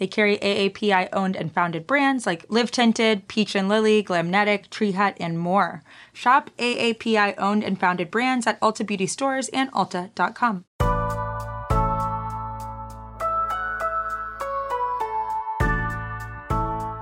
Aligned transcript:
They 0.00 0.06
carry 0.06 0.38
AAPI 0.38 1.10
owned 1.12 1.36
and 1.36 1.52
founded 1.52 1.86
brands 1.86 2.24
like 2.24 2.46
Live 2.48 2.70
Tinted, 2.70 3.28
Peach 3.28 3.54
and 3.54 3.68
Lily, 3.68 4.02
Glamnetic, 4.02 4.70
Tree 4.70 4.92
Hut, 4.92 5.14
and 5.20 5.38
more. 5.38 5.82
Shop 6.14 6.48
AAPI 6.56 7.34
owned 7.36 7.62
and 7.62 7.78
founded 7.78 8.10
brands 8.10 8.46
at 8.46 8.58
Ulta 8.62 8.84
Beauty 8.86 9.06
stores 9.06 9.50
and 9.50 9.70
Ulta.com. 9.72 10.64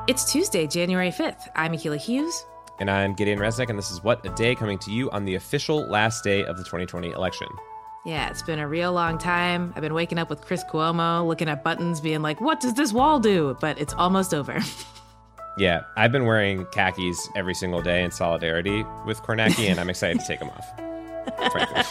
It's 0.08 0.32
Tuesday, 0.32 0.66
January 0.66 1.12
5th. 1.12 1.50
I'm 1.54 1.74
Akila 1.74 1.98
Hughes. 1.98 2.46
And 2.80 2.90
I'm 2.90 3.14
Gideon 3.14 3.38
Resnick, 3.38 3.68
and 3.68 3.78
this 3.78 3.92
is 3.92 4.02
What 4.02 4.26
a 4.26 4.30
Day 4.30 4.56
coming 4.56 4.78
to 4.78 4.90
you 4.90 5.08
on 5.12 5.24
the 5.24 5.36
official 5.36 5.86
last 5.88 6.24
day 6.24 6.44
of 6.44 6.56
the 6.56 6.64
2020 6.64 7.12
election. 7.12 7.46
Yeah, 8.06 8.30
it's 8.30 8.42
been 8.42 8.58
a 8.58 8.68
real 8.68 8.92
long 8.92 9.18
time. 9.18 9.72
I've 9.76 9.82
been 9.82 9.92
waking 9.92 10.18
up 10.18 10.30
with 10.30 10.40
Chris 10.40 10.64
Cuomo, 10.64 11.26
looking 11.26 11.48
at 11.48 11.64
buttons, 11.64 12.00
being 12.00 12.22
like, 12.22 12.40
what 12.40 12.60
does 12.60 12.74
this 12.74 12.92
wall 12.92 13.18
do? 13.18 13.56
But 13.60 13.78
it's 13.78 13.92
almost 13.94 14.32
over. 14.32 14.60
yeah, 15.58 15.82
I've 15.96 16.12
been 16.12 16.24
wearing 16.24 16.64
khakis 16.66 17.28
every 17.36 17.54
single 17.54 17.82
day 17.82 18.04
in 18.04 18.10
solidarity 18.10 18.84
with 19.04 19.20
Kornacki, 19.22 19.68
and 19.68 19.80
I'm 19.80 19.90
excited 19.90 20.20
to 20.20 20.26
take 20.26 20.38
them 20.38 20.50
off, 20.50 21.52
frankly. 21.52 21.82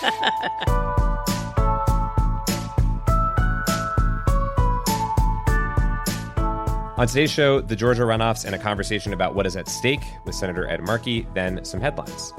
On 6.98 7.06
today's 7.06 7.30
show, 7.30 7.62
the 7.62 7.76
Georgia 7.76 8.02
runoffs 8.02 8.44
and 8.44 8.56
a 8.56 8.58
conversation 8.58 9.14
about 9.14 9.36
what 9.36 9.46
is 9.46 9.56
at 9.56 9.68
stake 9.68 10.02
with 10.26 10.34
Senator 10.34 10.68
Ed 10.68 10.82
Markey, 10.82 11.28
then 11.36 11.64
some 11.64 11.80
headlines. 11.80 12.34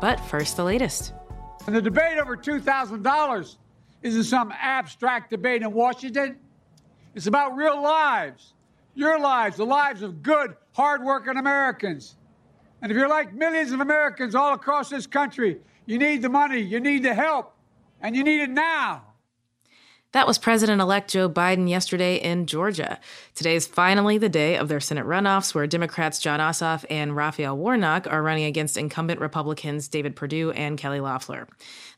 But 0.00 0.18
first, 0.18 0.56
the 0.56 0.64
latest. 0.64 1.12
And 1.70 1.76
the 1.76 1.82
debate 1.82 2.18
over 2.18 2.36
$2,000 2.36 3.56
isn't 4.02 4.24
some 4.24 4.52
abstract 4.58 5.30
debate 5.30 5.62
in 5.62 5.72
Washington. 5.72 6.36
It's 7.14 7.28
about 7.28 7.54
real 7.54 7.80
lives, 7.80 8.54
your 8.96 9.20
lives, 9.20 9.58
the 9.58 9.66
lives 9.66 10.02
of 10.02 10.20
good, 10.20 10.56
hardworking 10.72 11.36
Americans. 11.36 12.16
And 12.82 12.90
if 12.90 12.98
you're 12.98 13.08
like 13.08 13.32
millions 13.32 13.70
of 13.70 13.78
Americans 13.78 14.34
all 14.34 14.52
across 14.52 14.90
this 14.90 15.06
country, 15.06 15.60
you 15.86 15.96
need 15.96 16.22
the 16.22 16.28
money, 16.28 16.58
you 16.58 16.80
need 16.80 17.04
the 17.04 17.14
help, 17.14 17.54
and 18.00 18.16
you 18.16 18.24
need 18.24 18.40
it 18.40 18.50
now. 18.50 19.04
That 20.12 20.26
was 20.26 20.38
President 20.38 20.80
elect 20.80 21.08
Joe 21.08 21.28
Biden 21.28 21.68
yesterday 21.68 22.16
in 22.16 22.46
Georgia. 22.46 22.98
Today 23.36 23.54
is 23.54 23.68
finally 23.68 24.18
the 24.18 24.28
day 24.28 24.56
of 24.56 24.66
their 24.66 24.80
Senate 24.80 25.06
runoffs, 25.06 25.54
where 25.54 25.68
Democrats 25.68 26.18
Jon 26.18 26.40
Ossoff 26.40 26.84
and 26.90 27.14
Raphael 27.14 27.56
Warnock 27.56 28.08
are 28.10 28.20
running 28.20 28.42
against 28.42 28.76
incumbent 28.76 29.20
Republicans 29.20 29.86
David 29.86 30.16
Perdue 30.16 30.50
and 30.50 30.76
Kelly 30.76 30.98
Loeffler. 30.98 31.46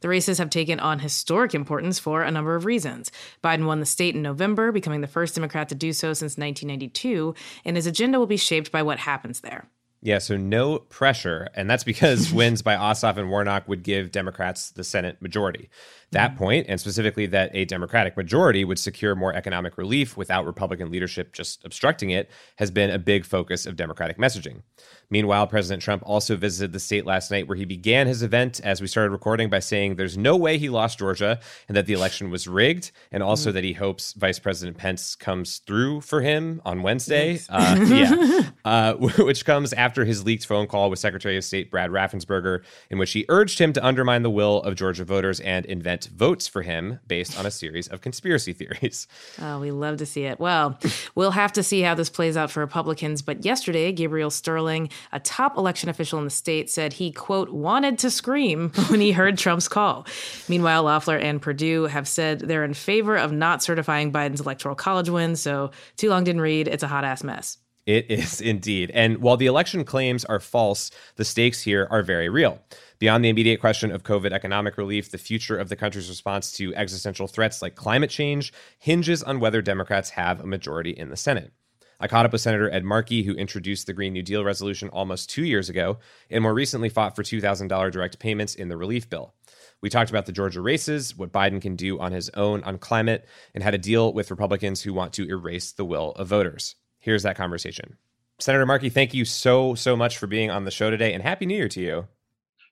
The 0.03 0.11
races 0.11 0.37
have 0.37 0.51
taken 0.51 0.79
on 0.79 0.99
historic 0.99 1.55
importance 1.55 1.99
for 1.99 2.23
a 2.23 2.31
number 2.31 2.55
of 2.55 2.67
reasons. 2.67 3.11
Biden 3.43 3.65
won 3.65 3.81
the 3.81 3.87
state 3.87 4.15
in 4.15 4.21
November, 4.21 4.73
becoming 4.73 5.01
the 5.01 5.07
first 5.07 5.35
Democrat 5.35 5.71
to 5.71 5.75
do 5.75 5.95
so 5.95 6.13
since 6.13 6.37
1992, 6.37 7.35
and 7.65 7.77
his 7.77 7.87
agenda 7.87 8.19
will 8.19 8.27
be 8.27 8.37
shaped 8.37 8.71
by 8.71 8.83
what 8.83 8.99
happens 8.99 9.41
there. 9.41 9.71
Yeah, 10.03 10.19
so 10.19 10.37
no 10.37 10.81
pressure. 10.81 11.49
And 11.55 11.71
that's 11.71 11.85
because 11.85 12.31
wins 12.35 12.61
by 12.61 12.75
Ossoff 12.75 13.17
and 13.17 13.31
Warnock 13.31 13.69
would 13.69 13.85
give 13.85 14.11
Democrats 14.11 14.71
the 14.71 14.85
Senate 14.85 15.23
majority 15.23 15.71
that 16.13 16.37
point, 16.37 16.67
and 16.69 16.81
specifically 16.81 17.27
that 17.27 17.51
a 17.55 17.65
Democratic 17.65 18.17
majority 18.17 18.65
would 18.65 18.79
secure 18.79 19.15
more 19.15 19.35
economic 19.35 19.77
relief 19.77 20.17
without 20.17 20.47
Republican 20.47 20.91
leadership 20.91 21.33
just 21.33 21.65
obstructing 21.65 22.11
it, 22.11 22.31
has 22.57 22.71
been 22.71 22.91
a 22.91 22.99
big 22.99 23.25
focus 23.25 23.67
of 23.67 23.77
Democratic 23.77 24.19
messaging. 24.19 24.63
Meanwhile, 25.11 25.47
President 25.49 25.83
Trump 25.83 26.03
also 26.07 26.37
visited 26.37 26.73
the 26.73 26.81
state 26.81 27.05
last 27.05 27.31
night 27.31 27.47
where 27.47 27.57
he 27.57 27.67
began 27.67 28.07
his 28.07 28.23
event 28.23 28.61
as 28.65 28.81
we 28.81 28.87
started 28.87 29.11
recording 29.11 29.51
by 29.51 29.59
saying 29.59 29.97
there's 29.97 30.17
no 30.17 30.39
way 30.39 30.57
he 30.57 30.71
lost 30.71 30.99
Georgia 30.99 31.39
and 31.69 31.77
that 31.77 31.85
the 31.85 31.93
election 31.93 32.31
was 32.31 32.49
rigged, 32.49 32.93
and 33.11 33.23
also 33.23 33.51
mm-hmm. 33.51 33.57
that 33.57 33.65
he 33.65 33.75
hopes 33.75 34.15
Vice 34.15 34.39
President 34.39 34.79
Pence 34.79 35.15
comes 35.15 35.59
through 35.59 36.01
for 36.01 36.23
him 36.23 36.63
on 36.65 36.83
Wednesday. 36.83 37.41
Uh, 37.51 37.85
yeah, 37.87 38.43
uh, 38.65 38.95
which 39.19 39.45
comes 39.45 39.73
after 39.75 40.05
his 40.05 40.25
leaked 40.25 40.47
phone 40.47 40.67
call 40.67 40.89
with 40.89 40.99
Secretary 40.99 41.37
of 41.37 41.45
State 41.45 41.71
Brad 41.71 41.91
Raffensperger, 41.91 42.63
in 42.89 42.99
which 42.99 43.13
he 43.13 43.27
urged 43.29 43.59
him 43.59 43.73
to 43.75 43.85
undermine 43.85 44.23
the 44.23 44.31
will 44.31 44.63
of 44.63 44.77
Georgia 44.77 45.05
voters 45.05 45.41
and 45.41 45.67
invent 45.67 46.02
votes 46.07 46.47
for 46.47 46.63
him 46.63 47.01
based 47.07 47.39
on 47.39 47.47
a 47.47 47.51
series 47.51 47.89
of 47.89 48.01
conspiracy 48.01 48.53
theories. 48.53 49.07
Oh, 49.41 49.61
we 49.61 49.71
love 49.71 49.99
to 49.99 50.07
see 50.07 50.25
it. 50.25 50.41
Well, 50.41 50.79
we'll 51.15 51.31
have 51.33 51.53
to 51.55 51.63
see 51.63 51.81
how 51.83 51.95
this 51.95 52.11
plays 52.11 52.37
out 52.37 52.51
for 52.51 52.61
Republicans. 52.61 53.23
But 53.23 53.45
yesterday, 53.45 53.93
Gabriel 53.93 54.31
Sterling, 54.31 54.91
a 55.13 55.21
top 55.21 55.57
election 55.57 55.89
official 55.89 56.19
in 56.19 56.25
the 56.25 56.31
state, 56.31 56.71
said 56.71 56.95
he, 56.95 57.13
quote, 57.13 57.51
wanted 57.51 57.99
to 58.01 58.11
scream 58.11 58.71
when 58.89 59.01
he 59.01 59.13
heard 59.13 59.39
Trump's 59.39 59.69
call. 59.69 60.07
Meanwhile, 60.49 60.85
Loeffler 60.85 61.17
and 61.17 61.41
Perdue 61.41 61.85
have 61.85 62.09
said 62.09 62.41
they're 62.41 62.65
in 62.65 62.75
favor 62.75 63.17
of 63.17 63.33
not 63.33 63.63
certifying 63.63 64.13
Biden's 64.13 64.41
electoral 64.41 64.75
college 64.75 65.09
win. 65.09 65.37
So 65.37 65.71
too 65.97 66.09
long 66.09 66.25
didn't 66.25 66.43
read. 66.43 66.69
It's 66.69 66.83
a 66.83 66.89
hot 66.89 67.05
ass 67.05 67.23
mess. 67.23 67.59
It 67.87 68.11
is 68.11 68.41
indeed. 68.53 68.91
And 68.93 69.19
while 69.19 69.37
the 69.37 69.47
election 69.47 69.85
claims 69.85 70.25
are 70.25 70.41
false, 70.41 70.91
the 71.17 71.25
stakes 71.25 71.63
here 71.63 71.87
are 71.91 72.03
very 72.03 72.29
real. 72.29 72.61
Beyond 72.99 73.25
the 73.25 73.29
immediate 73.29 73.61
question 73.61 73.91
of 73.91 74.05
COVID 74.05 74.33
economic 74.33 74.79
relief, 74.79 75.11
the 75.11 75.19
future 75.19 75.59
of 75.59 75.69
the 75.69 75.77
country's 75.77 76.09
response 76.09 76.53
to 76.53 76.75
existential 76.77 77.27
threats 77.27 77.61
like 77.61 77.75
climate 77.75 78.11
change 78.11 78.53
hinges 78.79 79.23
on 79.23 79.41
whether 79.41 79.61
Democrats 79.61 80.11
have 80.11 80.41
a 80.41 80.47
majority 80.47 80.91
in 80.91 81.11
the 81.11 81.17
Senate. 81.17 81.53
I 81.99 82.09
caught 82.09 82.27
up 82.27 82.33
with 82.33 82.41
Senator 82.41 82.69
Ed 82.69 82.85
Markey, 82.85 83.23
who 83.23 83.33
introduced 83.35 83.87
the 83.87 83.93
Green 83.93 84.13
New 84.13 84.25
Deal 84.25 84.43
resolution 84.43 84.89
almost 84.89 85.31
two 85.31 85.45
years 85.45 85.69
ago, 85.69 85.99
and 86.31 86.43
more 86.43 86.53
recently 86.53 86.89
fought 86.89 87.15
for 87.15 87.23
$2,000 87.23 87.93
direct 87.93 88.19
payments 88.19 88.57
in 88.57 88.69
the 88.69 88.77
relief 88.77 89.09
bill. 89.09 89.35
We 89.81 89.89
talked 89.89 90.11
about 90.11 90.27
the 90.27 90.33
Georgia 90.33 90.61
races, 90.61 91.17
what 91.17 91.33
Biden 91.33 91.63
can 91.63 91.77
do 91.77 92.01
on 92.01 92.11
his 92.11 92.29
own 92.31 92.63
on 92.65 92.79
climate, 92.79 93.25
and 93.55 93.63
how 93.63 93.71
to 93.71 93.79
deal 93.79 94.13
with 94.13 94.31
Republicans 94.31 94.83
who 94.83 94.93
want 94.93 95.13
to 95.13 95.29
erase 95.29 95.71
the 95.71 95.85
will 95.85 96.11
of 96.13 96.27
voters. 96.27 96.75
Here's 97.03 97.25
that 97.25 97.37
conversation. 97.37 97.97
Senator 98.39 98.65
Markey, 98.65 98.89
thank 98.89 99.13
you 99.13 99.25
so, 99.25 99.75
so 99.75 99.97
much 99.97 100.19
for 100.19 100.29
being 100.29 100.51
on 100.51 100.65
the 100.65 100.71
show 100.71 100.89
today, 100.89 101.13
and 101.13 101.23
Happy 101.23 101.47
New 101.47 101.57
Year 101.57 101.69
to 101.69 101.81
you. 101.81 102.09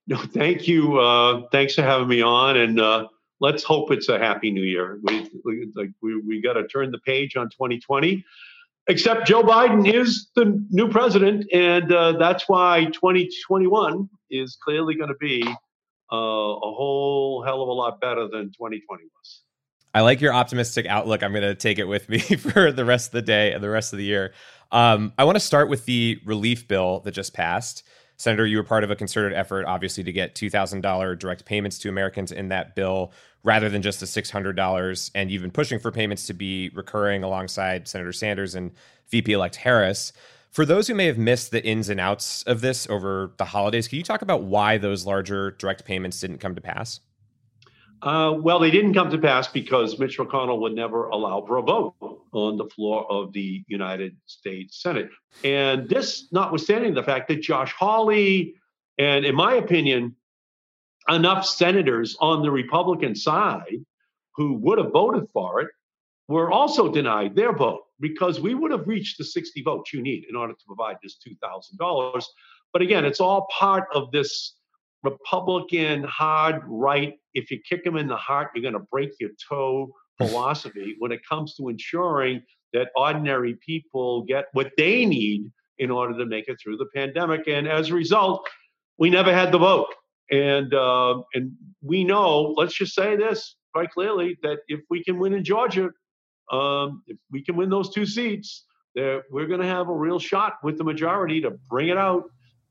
No, 0.07 0.17
thank 0.17 0.69
you. 0.69 0.99
Uh, 0.99 1.43
thanks 1.53 1.75
for 1.75 1.83
having 1.83 2.07
me 2.09 2.23
on, 2.23 2.57
and 2.57 2.81
uh, 2.81 3.09
let's 3.41 3.65
hope 3.65 3.91
it's 3.91 4.09
a 4.09 4.19
happy 4.19 4.53
new 4.53 4.63
year. 4.63 5.01
We 5.03 5.29
we, 5.45 5.73
like, 5.75 5.91
we, 6.01 6.21
we 6.21 6.41
got 6.41 6.55
to 6.55 6.67
turn 6.69 6.93
the 6.93 6.99
page 6.99 7.37
on 7.37 7.51
2020. 7.51 8.25
Except 8.89 9.27
Joe 9.27 9.43
Biden 9.43 9.93
is 9.93 10.31
the 10.35 10.65
new 10.71 10.89
president, 10.89 11.47
and 11.53 11.93
uh, 11.93 12.13
that's 12.13 12.49
why 12.49 12.87
2021 12.87 14.09
is 14.31 14.57
clearly 14.63 14.95
going 14.95 15.09
to 15.09 15.17
be 15.17 15.43
uh, 15.45 16.17
a 16.17 16.73
whole 16.73 17.43
hell 17.45 17.63
of 17.63 17.69
a 17.69 17.73
lot 17.73 18.01
better 18.01 18.29
than 18.29 18.47
2020 18.47 19.05
was. 19.17 19.43
I 19.93 20.03
like 20.03 20.21
your 20.21 20.33
optimistic 20.33 20.87
outlook. 20.87 21.23
I'm 21.23 21.33
going 21.33 21.43
to 21.43 21.55
take 21.55 21.79
it 21.79 21.85
with 21.85 22.09
me 22.09 22.19
for 22.37 22.73
the 22.73 22.85
rest 22.85 23.09
of 23.09 23.13
the 23.13 23.23
day 23.23 23.53
and 23.53 23.63
the 23.63 23.71
rest 23.71 23.93
of 23.93 23.99
the 23.99 24.05
year. 24.05 24.33
Um, 24.73 25.13
I 25.19 25.25
want 25.25 25.37
to 25.37 25.41
start 25.41 25.69
with 25.69 25.85
the 25.87 26.21
relief 26.25 26.69
bill 26.69 27.01
that 27.01 27.13
just 27.13 27.35
passed. 27.35 27.83
Senator, 28.17 28.47
you 28.47 28.59
were 28.59 28.65
part 28.65 28.85
of 28.85 28.91
a 28.91 28.97
concerted 28.97 29.33
effort, 29.33 29.65
obviously, 29.65 30.05
to 30.05 30.13
get 30.13 30.35
$2,000 30.35 31.19
direct 31.19 31.45
payments 31.47 31.79
to 31.79 31.89
Americans 31.89 32.31
in 32.31 32.49
that 32.49 32.77
bill 32.77 33.13
rather 33.43 33.71
than 33.71 33.81
just 33.81 34.01
the 34.01 34.07
$600. 34.07 35.11
And 35.15 35.31
you've 35.31 35.43
been 35.43 35.51
pushing 35.51 35.79
for 35.79 35.91
payments 35.91 36.27
to 36.27 36.35
be 36.35 36.69
recurring 36.75 37.25
alongside 37.25 37.89
Senator 37.89 38.13
Sanders 38.13 38.55
and 38.55 38.73
VP 39.09 39.33
elect 39.33 39.57
Harris. 39.57 40.13
For 40.51 40.67
those 40.67 40.87
who 40.87 40.95
may 40.95 41.07
have 41.07 41.17
missed 41.17 41.51
the 41.51 41.65
ins 41.65 41.89
and 41.89 41.99
outs 41.99 42.43
of 42.43 42.61
this 42.61 42.89
over 42.91 43.33
the 43.39 43.47
holidays, 43.47 43.89
can 43.89 43.99
you 43.99 44.05
talk 44.05 44.21
about 44.21 44.43
why 44.43 44.79
those 44.79 45.07
larger 45.07 45.53
direct 45.53 45.85
payments 45.85 46.21
didn't 46.21 46.39
come 46.39 46.55
to 46.55 46.61
pass? 46.61 47.01
Uh, 48.03 48.35
well, 48.39 48.59
they 48.59 48.71
didn't 48.71 48.95
come 48.95 49.11
to 49.11 49.19
pass 49.19 49.49
because 49.49 49.99
Mitch 49.99 50.19
McConnell 50.19 50.61
would 50.61 50.75
never 50.75 51.09
allow 51.09 51.45
for 51.45 51.59
a 51.59 51.63
vote 51.63 51.95
on 52.33 52.57
the 52.57 52.65
floor 52.67 53.11
of 53.11 53.33
the 53.33 53.63
United 53.69 54.17
States 54.27 54.83
Senate. 54.83 55.11
And 55.45 55.89
this, 55.89 56.29
notwithstanding 56.33 56.95
the 56.95 57.03
fact 57.03 57.29
that 57.29 57.43
Josh 57.43 57.73
Hawley, 57.73 58.55
and 58.99 59.27
in 59.27 59.35
my 59.35 59.55
opinion, 59.55 60.17
enough 61.09 61.45
senators 61.45 62.17
on 62.21 62.43
the 62.43 62.51
Republican 62.51 63.15
side 63.15 63.85
who 64.35 64.55
would 64.55 64.79
have 64.79 64.93
voted 64.93 65.29
for 65.33 65.61
it 65.61 65.69
were 66.29 66.51
also 66.51 66.91
denied 66.91 67.35
their 67.35 67.53
vote 67.53 67.83
because 67.99 68.41
we 68.41 68.55
would 68.55 68.71
have 68.71 68.87
reached 68.87 69.19
the 69.19 69.25
60 69.25 69.63
votes 69.63 69.93
you 69.93 70.01
need 70.01 70.25
in 70.31 70.37
order 70.37 70.55
to 70.55 70.67
provide 70.67 70.97
this 71.03 71.19
$2,000. 71.27 72.25
But 72.73 72.83
again, 72.83 73.05
it's 73.05 73.21
all 73.21 73.49
part 73.59 73.89
of 73.93 74.11
this 74.13 74.55
Republican 75.03 76.05
hard 76.05 76.63
right, 76.67 77.15
if 77.35 77.51
you 77.51 77.59
kick 77.69 77.85
them 77.85 77.97
in 77.97 78.07
the 78.07 78.17
heart, 78.17 78.51
you're 78.55 78.63
going 78.63 78.75
to 78.75 78.87
break 78.91 79.11
your 79.19 79.31
toe 79.49 79.91
philosophy 80.19 80.97
when 80.99 81.13
it 81.13 81.21
comes 81.27 81.55
to 81.57 81.69
ensuring 81.69 82.43
that 82.73 82.89
ordinary 82.95 83.57
people 83.67 84.23
get 84.25 84.47
what 84.53 84.71
they 84.77 85.05
need 85.07 85.51
in 85.79 85.91
order 85.91 86.17
to 86.17 86.27
make 86.27 86.49
it 86.49 86.59
through 86.63 86.77
the 86.77 86.87
pandemic. 86.95 87.49
And 87.49 87.67
as 87.67 87.89
a 87.89 87.95
result, 87.95 88.47
we 88.99 89.11
never 89.11 89.33
had 89.33 89.51
the 89.51 89.59
vote. 89.59 89.89
And 90.31 90.73
uh, 90.75 91.23
and 91.35 91.53
we 91.83 92.05
know, 92.05 92.55
let's 92.57 92.75
just 92.75 92.95
say 92.95 93.17
this 93.17 93.57
quite 93.73 93.91
clearly, 93.91 94.37
that 94.43 94.59
if 94.69 94.81
we 94.91 95.03
can 95.03 95.19
win 95.19 95.33
in 95.33 95.43
Georgia, 95.43 95.91
um, 96.53 97.03
if 97.07 97.17
we 97.33 97.43
can 97.43 97.57
win 97.57 97.71
those 97.71 97.93
two 97.93 98.07
seats, 98.07 98.65
that 98.95 99.23
we're 99.31 99.47
going 99.47 99.61
to 99.61 99.67
have 99.67 99.89
a 99.89 99.93
real 99.93 100.19
shot 100.19 100.55
with 100.63 100.79
the 100.79 100.85
majority 100.85 101.41
to 101.41 101.53
bring 101.69 101.89
it 101.89 101.97
out 101.97 102.25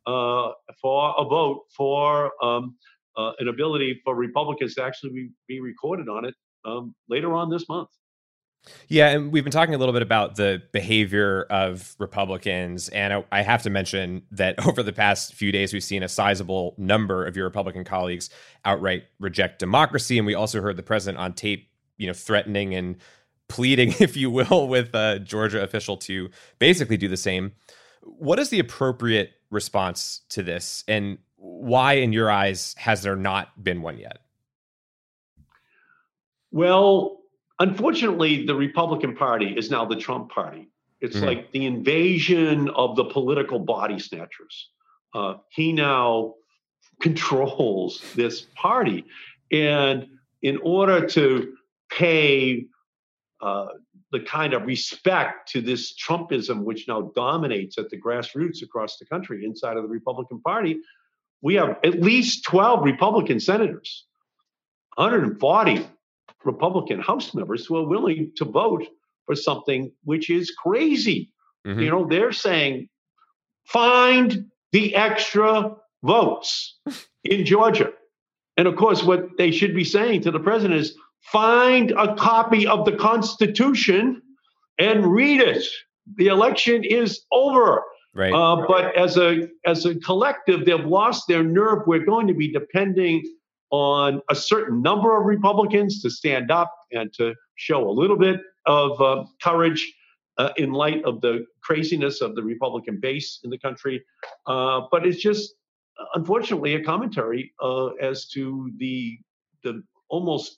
uh, 0.09 0.53
for 0.81 1.13
a 1.17 1.23
vote 1.23 1.65
for 1.75 2.31
um, 2.44 2.75
uh, 3.17 3.31
an 3.39 3.47
ability 3.47 4.01
for 4.03 4.15
Republicans 4.15 4.73
to 4.75 4.83
actually 4.83 5.11
be, 5.11 5.29
be 5.47 5.59
recorded 5.59 6.09
on 6.09 6.25
it 6.25 6.33
um, 6.65 6.95
later 7.07 7.33
on 7.33 7.50
this 7.50 7.67
month. 7.69 7.89
Yeah, 8.88 9.09
and 9.09 9.31
we've 9.31 9.44
been 9.44 9.51
talking 9.51 9.75
a 9.75 9.77
little 9.77 9.94
bit 9.94 10.01
about 10.01 10.35
the 10.35 10.61
behavior 10.73 11.44
of 11.44 11.95
Republicans. 11.97 12.89
And 12.89 13.23
I 13.31 13.41
have 13.41 13.63
to 13.63 13.69
mention 13.69 14.23
that 14.31 14.65
over 14.67 14.83
the 14.83 14.91
past 14.91 15.33
few 15.33 15.51
days, 15.51 15.73
we've 15.73 15.83
seen 15.83 16.03
a 16.03 16.09
sizable 16.09 16.75
number 16.77 17.25
of 17.25 17.35
your 17.38 17.45
Republican 17.45 17.83
colleagues 17.83 18.29
outright 18.65 19.03
reject 19.19 19.59
democracy. 19.59 20.17
And 20.17 20.25
we 20.25 20.33
also 20.33 20.61
heard 20.61 20.75
the 20.75 20.83
president 20.83 21.19
on 21.19 21.33
tape, 21.33 21.69
you 21.97 22.07
know, 22.07 22.13
threatening 22.13 22.73
and 22.73 22.97
pleading, 23.47 23.94
if 24.00 24.17
you 24.17 24.29
will, 24.31 24.67
with 24.67 24.94
a 24.94 25.19
Georgia 25.19 25.61
official 25.61 25.97
to 25.97 26.29
basically 26.57 26.97
do 26.97 27.07
the 27.07 27.17
same. 27.17 27.53
What 28.01 28.39
is 28.39 28.50
the 28.50 28.59
appropriate 28.59 29.33
response 29.49 30.21
to 30.29 30.43
this? 30.43 30.83
And 30.87 31.17
why, 31.35 31.93
in 31.93 32.13
your 32.13 32.29
eyes, 32.29 32.75
has 32.77 33.01
there 33.01 33.15
not 33.15 33.63
been 33.63 33.81
one 33.81 33.97
yet? 33.97 34.19
Well, 36.51 37.19
unfortunately, 37.59 38.45
the 38.45 38.55
Republican 38.55 39.15
Party 39.15 39.53
is 39.55 39.69
now 39.69 39.85
the 39.85 39.95
Trump 39.95 40.31
Party. 40.31 40.69
It's 41.01 41.17
mm-hmm. 41.17 41.25
like 41.25 41.51
the 41.51 41.65
invasion 41.65 42.69
of 42.69 42.95
the 42.95 43.05
political 43.05 43.59
body 43.59 43.99
snatchers. 43.99 44.69
Uh, 45.13 45.35
he 45.49 45.71
now 45.71 46.35
controls 47.01 48.03
this 48.15 48.41
party. 48.55 49.05
And 49.51 50.07
in 50.41 50.57
order 50.57 51.07
to 51.07 51.53
pay 51.89 52.65
uh, 53.41 53.67
the 54.11 54.19
kind 54.19 54.53
of 54.53 54.65
respect 54.65 55.50
to 55.51 55.61
this 55.61 55.94
Trumpism, 55.95 56.63
which 56.63 56.88
now 56.88 57.11
dominates 57.15 57.77
at 57.77 57.89
the 57.89 58.00
grassroots 58.00 58.63
across 58.63 58.97
the 58.97 59.06
country 59.06 59.45
inside 59.45 59.77
of 59.77 59.83
the 59.83 59.89
Republican 59.89 60.41
Party, 60.41 60.79
we 61.41 61.56
have 61.56 61.77
at 61.83 62.01
least 62.01 62.44
12 62.45 62.83
Republican 62.83 63.39
senators, 63.39 64.06
140 64.95 65.88
Republican 66.44 67.00
House 67.00 67.33
members 67.33 67.65
who 67.65 67.77
are 67.77 67.88
willing 67.88 68.31
to 68.38 68.45
vote 68.45 68.85
for 69.25 69.35
something 69.35 69.91
which 70.03 70.29
is 70.29 70.51
crazy. 70.51 71.31
Mm-hmm. 71.65 71.79
You 71.81 71.89
know, 71.91 72.07
they're 72.07 72.31
saying, 72.31 72.89
find 73.65 74.50
the 74.71 74.95
extra 74.95 75.75
votes 76.03 76.79
in 77.23 77.45
Georgia. 77.45 77.91
And 78.57 78.67
of 78.67 78.75
course, 78.75 79.03
what 79.03 79.38
they 79.38 79.51
should 79.51 79.73
be 79.73 79.83
saying 79.83 80.21
to 80.23 80.31
the 80.31 80.39
president 80.39 80.81
is, 80.81 80.95
find 81.21 81.92
a 81.92 82.16
copy 82.16 82.68
of 82.68 82.86
the 82.86 82.94
Constitution 82.94 84.21
and 84.77 85.06
read 85.06 85.42
it. 85.42 85.66
The 86.16 86.27
election 86.27 86.83
is 86.83 87.21
over. 87.31 87.83
Right. 88.16 88.33
Uh, 88.33 88.66
but 88.68 88.98
as 88.98 89.18
a 89.18 89.48
as 89.66 89.86
a 89.86 89.95
collective, 90.00 90.66
they've 90.66 90.86
lost 90.86 91.27
their 91.27 91.44
nerve. 91.44 91.83
We're 91.86 92.06
going 92.06 92.27
to 92.27 92.33
be 92.33 92.51
depending 92.51 93.24
on 93.69 94.21
a 94.30 94.36
certain 94.36 94.81
number 94.81 95.19
of 95.19 95.25
Republicans 95.25 96.01
to 96.01 96.10
stand 96.10 96.50
up 96.50 96.74
and 96.92 97.13
to 97.13 97.36
show 97.56 97.88
a 97.88 97.92
little 97.92 98.18
bit 98.18 98.42
of 98.66 99.00
uh, 99.00 99.25
courage 99.44 99.94
uh, 100.39 100.50
in 100.57 100.71
light 100.71 101.04
of 101.04 101.21
the 101.21 101.45
craziness 101.62 102.21
of 102.21 102.36
the 102.36 102.42
Republican 102.42 103.00
base 103.00 103.39
in 103.44 103.51
the 103.51 103.60
country. 103.60 104.04
Uh, 104.48 104.81
but 104.89 105.06
it's 105.06 105.21
just, 105.21 105.54
unfortunately, 106.16 106.74
a 106.75 106.83
commentary 106.83 107.54
uh, 107.62 107.88
as 108.01 108.27
to 108.30 108.71
the 108.77 109.18
the 109.63 109.83
almost 110.10 110.57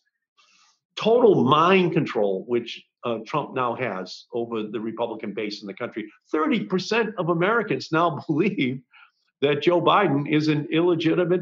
total 0.96 1.44
mind 1.44 1.94
control 1.94 2.44
which 2.48 2.84
uh, 3.04 3.18
Trump 3.26 3.56
now 3.56 3.74
has 3.76 4.26
over 4.34 4.64
the 4.64 4.80
Republican 4.80 5.34
base 5.34 5.62
in 5.62 5.68
the 5.68 5.74
country. 5.74 6.12
Thirty 6.32 6.64
percent 6.64 7.16
of 7.18 7.30
Americans 7.30 7.90
now 7.92 8.24
believe 8.28 8.82
that 9.42 9.64
Joe 9.64 9.82
Biden 9.82 10.32
is 10.32 10.48
an 10.48 10.68
illegitimate 10.72 11.42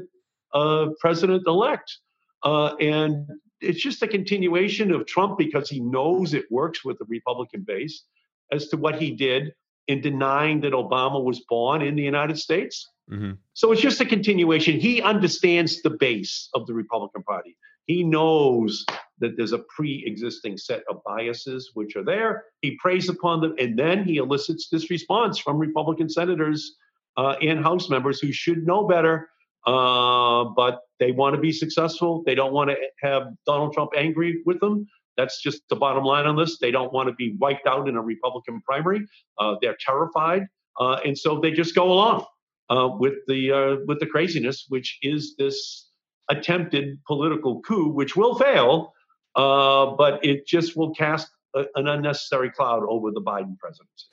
uh, 0.53 0.87
president 0.99 1.43
elect. 1.47 1.97
Uh, 2.43 2.75
and 2.75 3.27
it's 3.61 3.81
just 3.81 4.01
a 4.01 4.07
continuation 4.07 4.91
of 4.91 5.05
Trump 5.05 5.37
because 5.37 5.69
he 5.69 5.79
knows 5.81 6.33
it 6.33 6.49
works 6.49 6.85
with 6.85 6.97
the 6.97 7.05
Republican 7.05 7.63
base 7.67 8.03
as 8.51 8.69
to 8.69 8.77
what 8.77 8.99
he 9.01 9.11
did 9.11 9.53
in 9.87 10.01
denying 10.01 10.61
that 10.61 10.73
Obama 10.73 11.21
was 11.23 11.41
born 11.49 11.81
in 11.81 11.95
the 11.95 12.03
United 12.03 12.37
States. 12.37 12.89
Mm-hmm. 13.11 13.31
So 13.53 13.71
it's 13.71 13.81
just 13.81 13.99
a 14.01 14.05
continuation. 14.05 14.79
He 14.79 15.01
understands 15.01 15.81
the 15.81 15.89
base 15.89 16.49
of 16.53 16.67
the 16.67 16.73
Republican 16.73 17.23
Party. 17.23 17.57
He 17.89 18.03
knows 18.03 18.86
that 19.19 19.36
there's 19.36 19.51
a 19.51 19.63
pre 19.75 20.03
existing 20.06 20.57
set 20.57 20.83
of 20.89 21.01
biases 21.03 21.71
which 21.74 21.95
are 21.95 22.03
there. 22.03 22.45
He 22.62 22.77
preys 22.77 23.09
upon 23.09 23.41
them, 23.41 23.56
and 23.57 23.77
then 23.77 24.03
he 24.03 24.18
elicits 24.18 24.69
this 24.69 24.89
response 24.89 25.39
from 25.39 25.57
Republican 25.57 26.09
senators 26.09 26.75
uh, 27.18 27.36
and 27.41 27.63
House 27.63 27.89
members 27.89 28.19
who 28.19 28.31
should 28.31 28.65
know 28.65 28.88
better 28.88 29.30
uh, 29.65 30.45
but 30.56 30.81
they 31.00 31.12
want 31.12 31.36
to 31.36 31.41
be 31.41 31.51
successful. 31.51 32.24
They 32.25 32.36
don't 32.36 32.53
want 32.53 32.69
to 32.69 32.77
have 33.01 33.24
Donald 33.45 33.74
Trump 33.74 33.92
angry 33.95 34.42
with 34.45 34.59
them. 34.59 34.88
That's 35.18 35.42
just 35.42 35.62
the 35.69 35.75
bottom 35.75 36.03
line 36.03 36.25
on 36.25 36.38
this. 36.38 36.59
They 36.59 36.71
don't 36.71 36.94
want 36.94 37.09
to 37.09 37.13
be 37.15 37.35
wiped 37.39 37.68
out 37.68 37.89
in 37.89 37.95
a 37.95 38.01
Republican 38.01 38.62
primary. 38.65 39.06
Uh, 39.38 39.56
they're 39.62 39.77
terrified, 39.80 40.44
uh, 40.80 41.00
and 41.06 41.18
so 41.18 41.39
they 41.39 41.51
just 41.51 41.75
go 41.75 41.92
along 41.92 42.25
uh, 42.69 42.89
with 42.97 43.15
the 43.27 43.51
uh, 43.51 43.75
with 43.85 44.00
the 44.00 44.06
craziness, 44.06 44.65
which 44.69 44.97
is 45.01 45.35
this 45.38 45.88
attempted 46.29 47.03
political 47.05 47.61
coup, 47.61 47.89
which 47.89 48.15
will 48.15 48.35
fail, 48.35 48.93
uh, 49.35 49.87
but 49.97 50.23
it 50.23 50.45
just 50.47 50.77
will 50.77 50.93
cast 50.93 51.29
a, 51.55 51.65
an 51.75 51.87
unnecessary 51.87 52.51
cloud 52.51 52.83
over 52.87 53.11
the 53.11 53.21
Biden 53.21 53.57
presidency. 53.57 54.05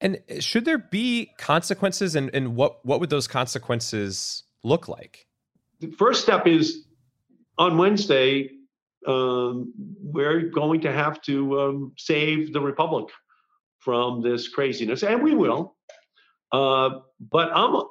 And 0.00 0.20
should 0.38 0.64
there 0.64 0.78
be 0.78 1.32
consequences, 1.38 2.14
and, 2.14 2.30
and 2.32 2.54
what 2.54 2.84
what 2.84 3.00
would 3.00 3.10
those 3.10 3.26
consequences 3.26 4.44
look 4.62 4.86
like? 4.86 5.26
The 5.80 5.90
first 5.90 6.22
step 6.22 6.46
is 6.46 6.86
on 7.56 7.78
Wednesday, 7.78 8.50
um, 9.06 9.72
we're 10.00 10.42
going 10.42 10.80
to 10.82 10.92
have 10.92 11.20
to 11.22 11.60
um, 11.60 11.92
save 11.96 12.52
the 12.52 12.60
republic 12.60 13.06
from 13.80 14.22
this 14.22 14.48
craziness, 14.48 15.02
and 15.02 15.22
we 15.22 15.34
will. 15.34 15.76
Uh, 16.52 17.00
but 17.30 17.50
I'm, 17.54 17.82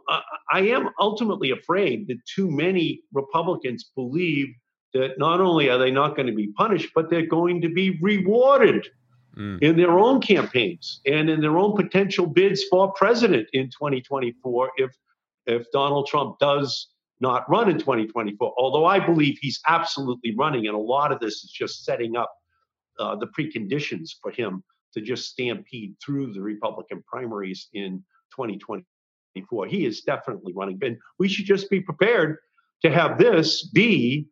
I 0.52 0.62
am 0.62 0.90
ultimately 1.00 1.52
afraid 1.52 2.08
that 2.08 2.18
too 2.26 2.50
many 2.50 3.02
Republicans 3.14 3.92
believe 3.96 4.48
that 4.94 5.20
not 5.20 5.42
only 5.42 5.70
are 5.70 5.78
they 5.78 5.92
not 5.92 6.16
going 6.16 6.28
to 6.28 6.34
be 6.34 6.48
punished, 6.54 6.90
but 6.96 7.10
they're 7.10 7.26
going 7.26 7.62
to 7.62 7.70
be 7.70 8.00
rewarded 8.02 8.88
mm. 9.38 9.62
in 9.62 9.78
their 9.78 10.00
own 10.00 10.22
campaigns 10.22 11.02
and 11.06 11.30
in 11.30 11.42
their 11.42 11.58
own 11.58 11.76
potential 11.76 12.26
bids 12.26 12.64
for 12.70 12.92
president 12.94 13.48
in 13.54 13.66
2024 13.68 14.72
if 14.78 14.92
if 15.46 15.66
Donald 15.72 16.08
Trump 16.08 16.38
does 16.40 16.90
not 17.22 17.50
run 17.50 17.70
in 17.70 17.80
2024, 17.80 18.54
although 18.58 18.86
I 18.86 19.00
believe 19.00 19.38
he's 19.42 19.62
absolutely 19.68 20.36
running, 20.36 20.68
and 20.68 20.76
a 20.76 20.80
lot 20.80 21.12
of 21.12 21.20
this 21.20 21.36
is 21.36 21.50
just 21.50 21.86
setting 21.86 22.18
up 22.18 22.32
uh, 23.00 23.16
the 23.16 23.28
preconditions 23.28 24.10
for 24.22 24.30
him 24.30 24.64
to 24.94 25.02
just 25.02 25.30
stampede 25.30 25.96
through 26.04 26.34
the 26.34 26.42
Republican 26.42 27.04
primaries 27.08 27.70
in 27.74 28.04
2024. 28.38 29.68
He 29.68 29.86
is 29.86 30.02
definitely 30.02 30.54
running, 30.56 30.80
and 30.82 30.98
we 31.20 31.28
should 31.28 31.46
just 31.46 31.70
be 31.70 31.82
prepared 31.82 32.38
to 32.84 32.92
have 32.92 33.18
this 33.18 33.68
be 33.70 34.28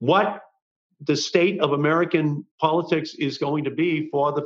what 0.00 0.42
the 1.00 1.16
state 1.16 1.60
of 1.60 1.72
American 1.72 2.44
politics 2.60 3.14
is 3.14 3.38
going 3.38 3.64
to 3.64 3.70
be 3.70 4.08
for 4.10 4.32
the 4.32 4.42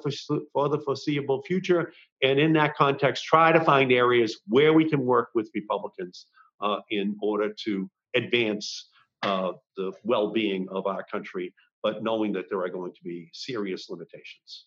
for 0.53 0.69
the 0.69 0.81
foreseeable 0.81 1.43
future, 1.43 1.93
and 2.23 2.39
in 2.39 2.53
that 2.55 2.75
context, 2.77 3.25
try 3.25 3.53
to 3.53 3.61
find 3.61 3.93
areas 3.93 4.41
where 4.47 4.73
we 4.73 4.89
can 4.89 5.05
work 5.05 5.31
with 5.35 5.51
Republicans 5.55 6.27
uh, 6.61 6.79
in 6.91 7.17
order 7.23 7.53
to 7.65 7.89
advance 8.15 8.89
uh, 9.23 9.53
the 9.77 9.93
well-being 10.05 10.69
of 10.71 10.87
our 10.87 11.05
country, 11.05 11.53
but 11.83 12.03
knowing 12.03 12.33
that 12.33 12.49
there 12.49 12.61
are 12.61 12.69
going 12.69 12.93
to 12.93 13.03
be 13.05 13.29
serious 13.33 13.89
limitations. 13.91 14.67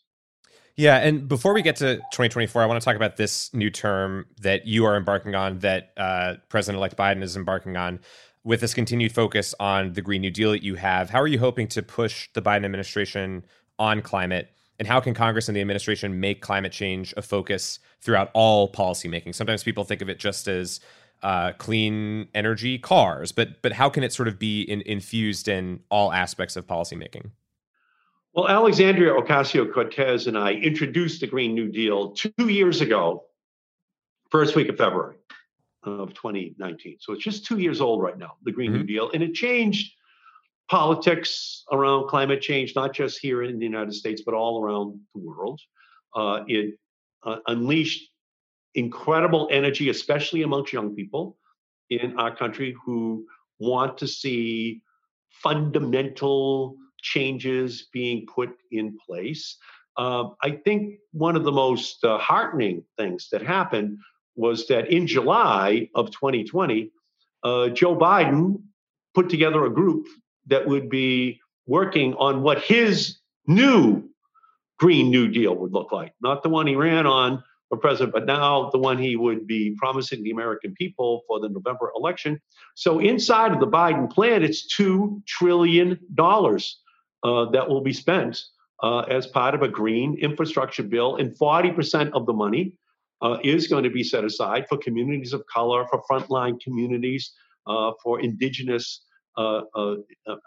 Yeah, 0.76 0.98
and 0.98 1.28
before 1.28 1.54
we 1.54 1.62
get 1.62 1.76
to 1.78 1.98
2024, 1.98 2.62
I 2.62 2.66
want 2.66 2.82
to 2.82 2.86
talk 2.86 2.96
about 2.96 3.18
this 3.18 3.54
new 3.54 3.70
term 3.70 4.26
that 4.42 4.66
you 4.66 4.86
are 4.86 4.96
embarking 4.96 5.36
on, 5.36 5.60
that 5.60 5.92
uh, 5.98 6.36
President-elect 6.50 6.96
Biden 6.96 7.22
is 7.22 7.36
embarking 7.36 7.76
on 7.78 8.00
with 8.44 8.62
this 8.62 8.74
continued 8.74 9.12
focus 9.12 9.54
on 9.60 9.94
the 9.94 10.02
Green 10.02 10.22
New 10.22 10.32
Deal 10.32 10.52
that 10.52 10.64
you 10.64 10.76
have, 10.76 11.10
how 11.10 11.22
are 11.22 11.28
you 11.28 11.40
hoping 11.40 11.68
to 11.70 11.84
push 11.84 12.30
the 12.34 12.42
Biden 12.42 12.66
administration 12.66 13.46
on 13.78 14.02
climate? 14.02 14.50
And 14.80 14.88
how 14.88 15.00
can 15.00 15.14
Congress 15.14 15.48
and 15.48 15.56
the 15.56 15.62
administration 15.62 16.20
make 16.20 16.42
climate 16.42 16.72
change 16.72 17.14
a 17.16 17.22
focus 17.22 17.80
throughout 18.02 18.32
all 18.34 18.72
policymaking? 18.72 19.36
Sometimes 19.36 19.64
people 19.64 19.84
think 19.84 20.02
of 20.02 20.10
it 20.10 20.18
just 20.18 20.48
as 20.48 20.80
uh, 21.22 21.52
clean 21.54 22.28
energy 22.34 22.80
cars, 22.80 23.32
but 23.32 23.62
but 23.62 23.74
how 23.74 23.90
can 23.90 24.04
it 24.04 24.12
sort 24.12 24.28
of 24.28 24.40
be 24.40 24.64
in, 24.64 24.82
infused 24.82 25.48
in 25.48 25.82
all 25.92 26.12
aspects 26.12 26.56
of 26.56 26.66
policymaking? 26.66 27.30
Well, 28.34 28.48
Alexandria 28.48 29.12
Ocasio 29.14 29.72
Cortez 29.74 30.28
and 30.28 30.38
I 30.38 30.54
introduced 30.54 31.20
the 31.20 31.28
Green 31.28 31.54
New 31.54 31.70
Deal 31.70 32.12
two 32.12 32.48
years 32.48 32.80
ago, 32.80 33.26
first 34.30 34.56
week 34.56 34.70
of 34.70 34.78
February. 34.78 35.18
of 35.84 36.14
2019. 36.14 36.98
So 37.00 37.12
it's 37.14 37.24
just 37.24 37.44
two 37.44 37.58
years 37.58 37.82
old 37.82 38.04
right 38.04 38.16
now, 38.16 38.34
the 38.44 38.52
Green 38.52 38.72
New 38.72 38.84
Mhm. 38.84 38.88
Deal. 38.88 39.12
And 39.16 39.24
it 39.24 39.34
changed 39.34 39.96
politics 40.70 41.66
around 41.72 42.08
climate 42.08 42.40
change, 42.40 42.76
not 42.76 42.94
just 42.94 43.18
here 43.18 43.42
in 43.42 43.58
the 43.58 43.66
United 43.66 43.94
States, 43.94 44.22
but 44.24 44.36
all 44.36 44.64
around 44.64 45.02
the 45.16 45.20
world. 45.20 45.60
Uh, 46.16 46.44
it 46.48 46.78
uh, 47.24 47.40
unleashed 47.48 48.12
incredible 48.76 49.48
energy, 49.52 49.90
especially 49.90 50.44
amongst 50.44 50.72
young 50.72 50.96
people 50.96 51.40
in 51.90 52.16
our 52.20 52.36
country 52.36 52.76
who 52.86 53.26
want 53.58 53.98
to 53.98 54.08
see 54.08 54.84
fundamental 55.30 56.78
changes 57.02 57.88
being 57.92 58.26
put 58.26 58.50
in 58.72 58.98
place. 59.06 59.58
Um, 59.98 60.36
I 60.42 60.52
think 60.52 60.96
one 61.12 61.36
of 61.36 61.44
the 61.44 61.52
most 61.52 62.04
uh, 62.04 62.18
heartening 62.18 62.84
things 62.98 63.28
that 63.32 63.42
happened 63.42 63.98
was 64.36 64.68
that 64.68 64.92
in 64.92 65.08
July 65.08 65.90
of 65.96 66.12
2020, 66.12 66.92
uh, 67.44 67.70
Joe 67.70 67.96
Biden 67.96 68.62
put 69.14 69.30
together 69.30 69.66
a 69.66 69.70
group 69.70 70.08
that 70.48 70.66
would 70.68 70.90
be 70.90 71.40
working 71.68 72.14
on 72.16 72.42
what 72.42 72.60
his 72.64 73.18
new 73.48 74.10
Green 74.80 75.12
New 75.12 75.28
Deal 75.28 75.56
would 75.56 75.74
look 75.74 75.92
like, 75.92 76.14
not 76.22 76.42
the 76.42 76.50
one 76.50 76.66
he 76.66 76.76
ran 76.76 77.06
on 77.06 77.44
for 77.70 77.78
president, 77.78 78.14
but 78.14 78.26
now 78.26 78.70
the 78.72 78.80
one 78.80 78.98
he 78.98 79.16
would 79.16 79.48
be 79.48 79.76
promising 79.78 80.24
the 80.24 80.32
American 80.32 80.74
people 80.74 81.22
for 81.28 81.40
the 81.40 81.50
November 81.50 81.92
election. 81.96 82.42
So 82.76 83.00
inside 83.00 83.52
of 83.54 83.60
the 83.60 83.68
Biden 83.68 84.12
plan, 84.12 84.44
it's 84.44 84.68
$2 84.76 85.26
trillion 85.26 86.00
uh, 86.20 86.26
that 87.24 87.68
will 87.70 87.82
be 87.82 87.94
spent 87.94 88.44
uh, 88.84 89.02
as 89.02 89.28
part 89.28 89.54
of 89.54 89.62
a 89.62 89.68
green 89.68 90.18
infrastructure 90.20 90.84
bill, 90.84 91.18
and 91.18 91.38
40% 91.38 92.12
of 92.14 92.26
the 92.26 92.34
money 92.34 92.74
uh, 93.22 93.38
is 93.44 93.68
going 93.68 93.84
to 93.84 93.90
be 93.90 94.04
set 94.04 94.24
aside 94.24 94.66
for 94.68 94.78
communities 94.78 95.34
of 95.34 95.46
color, 95.46 95.86
for 95.90 96.02
frontline 96.10 96.60
communities, 96.60 97.32
uh, 97.68 97.92
for 98.02 98.20
indigenous 98.20 99.04
uh, 99.38 99.62
uh, 99.76 99.96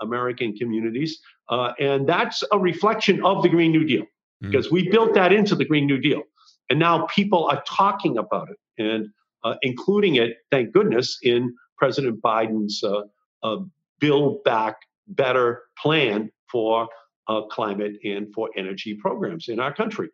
American 0.01 0.55
communities. 0.57 1.21
Uh, 1.49 1.73
and 1.79 2.09
that's 2.09 2.43
a 2.53 2.59
reflection 2.59 3.25
of 3.25 3.43
the 3.43 3.49
Green 3.49 3.71
New 3.71 3.85
Deal 3.85 4.03
Mhm. 4.03 4.51
because 4.51 4.71
we 4.71 4.89
built 4.91 5.15
that 5.15 5.33
into 5.33 5.55
the 5.55 5.65
Green 5.65 5.87
New 5.87 5.99
Deal. 5.99 6.23
And 6.69 6.79
now 6.79 7.07
people 7.15 7.47
are 7.51 7.63
talking 7.67 8.19
about 8.19 8.49
it 8.51 8.59
and 8.79 9.09
uh, 9.45 9.55
including 9.63 10.17
it, 10.17 10.39
thank 10.51 10.73
goodness, 10.73 11.19
in 11.23 11.55
President 11.77 12.21
Biden's 12.23 12.83
uh, 12.83 13.03
uh, 13.43 13.59
Build 14.01 14.43
Back 14.45 14.77
Better 15.07 15.63
plan 15.79 16.31
for 16.51 16.89
uh, 17.29 17.43
climate 17.43 17.97
and 18.05 18.33
for 18.35 18.51
energy 18.57 18.95
programs 18.95 19.49
in 19.49 19.61
our 19.61 19.73
country. 19.73 20.09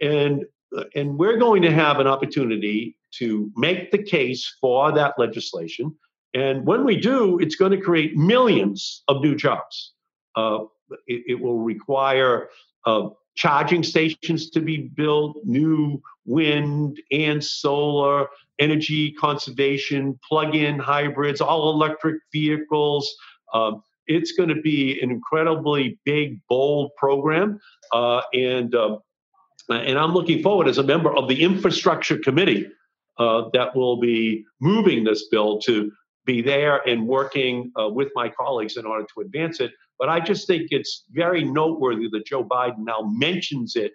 And, 0.00 0.44
uh, 0.76 0.84
and 0.94 1.18
we're 1.18 1.38
going 1.38 1.62
to 1.62 1.72
have 1.72 2.00
an 2.00 2.06
opportunity 2.06 2.96
to 3.18 3.50
make 3.56 3.90
the 3.92 4.02
case 4.02 4.56
for 4.60 4.92
that 4.92 5.14
legislation. 5.18 5.94
And 6.34 6.66
when 6.66 6.84
we 6.84 6.98
do, 6.98 7.38
it's 7.38 7.56
going 7.56 7.72
to 7.72 7.80
create 7.80 8.16
millions 8.16 9.02
of 9.08 9.22
new 9.22 9.34
jobs. 9.34 9.92
Uh, 10.34 10.64
it, 11.06 11.22
it 11.26 11.40
will 11.40 11.60
require 11.60 12.48
uh, 12.84 13.08
charging 13.36 13.82
stations 13.82 14.50
to 14.50 14.60
be 14.60 14.76
built, 14.76 15.38
new 15.44 16.02
wind 16.24 17.00
and 17.10 17.42
solar, 17.42 18.26
energy 18.58 19.12
conservation, 19.12 20.18
plug 20.26 20.54
in 20.54 20.78
hybrids, 20.78 21.40
all 21.40 21.70
electric 21.70 22.16
vehicles. 22.32 23.14
Um, 23.54 23.82
it's 24.06 24.32
going 24.32 24.48
to 24.48 24.60
be 24.60 25.00
an 25.00 25.10
incredibly 25.10 25.98
big, 26.04 26.40
bold 26.48 26.90
program. 26.96 27.60
Uh, 27.92 28.22
and, 28.32 28.74
uh, 28.74 28.98
and 29.68 29.98
I'm 29.98 30.12
looking 30.12 30.42
forward 30.42 30.68
as 30.68 30.78
a 30.78 30.82
member 30.82 31.14
of 31.14 31.28
the 31.28 31.42
infrastructure 31.42 32.18
committee 32.18 32.68
uh, 33.18 33.44
that 33.52 33.74
will 33.74 33.98
be 33.98 34.44
moving 34.60 35.04
this 35.04 35.28
bill 35.28 35.58
to 35.60 35.90
be 36.24 36.42
there 36.42 36.86
and 36.88 37.06
working 37.06 37.72
uh, 37.80 37.88
with 37.88 38.08
my 38.14 38.28
colleagues 38.28 38.76
in 38.76 38.84
order 38.84 39.06
to 39.14 39.20
advance 39.20 39.60
it. 39.60 39.72
But 39.98 40.08
I 40.08 40.20
just 40.20 40.46
think 40.46 40.68
it's 40.70 41.04
very 41.10 41.44
noteworthy 41.44 42.08
that 42.10 42.26
Joe 42.26 42.44
Biden 42.44 42.80
now 42.80 43.00
mentions 43.02 43.76
it 43.76 43.92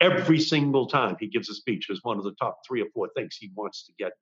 every 0.00 0.38
single 0.38 0.86
time 0.86 1.16
he 1.18 1.26
gives 1.26 1.48
a 1.48 1.54
speech 1.54 1.86
as 1.90 2.00
one 2.02 2.18
of 2.18 2.24
the 2.24 2.34
top 2.34 2.60
three 2.66 2.82
or 2.82 2.86
four 2.94 3.08
things 3.16 3.36
he 3.40 3.50
wants 3.56 3.86
to 3.86 3.92
get 3.98 4.12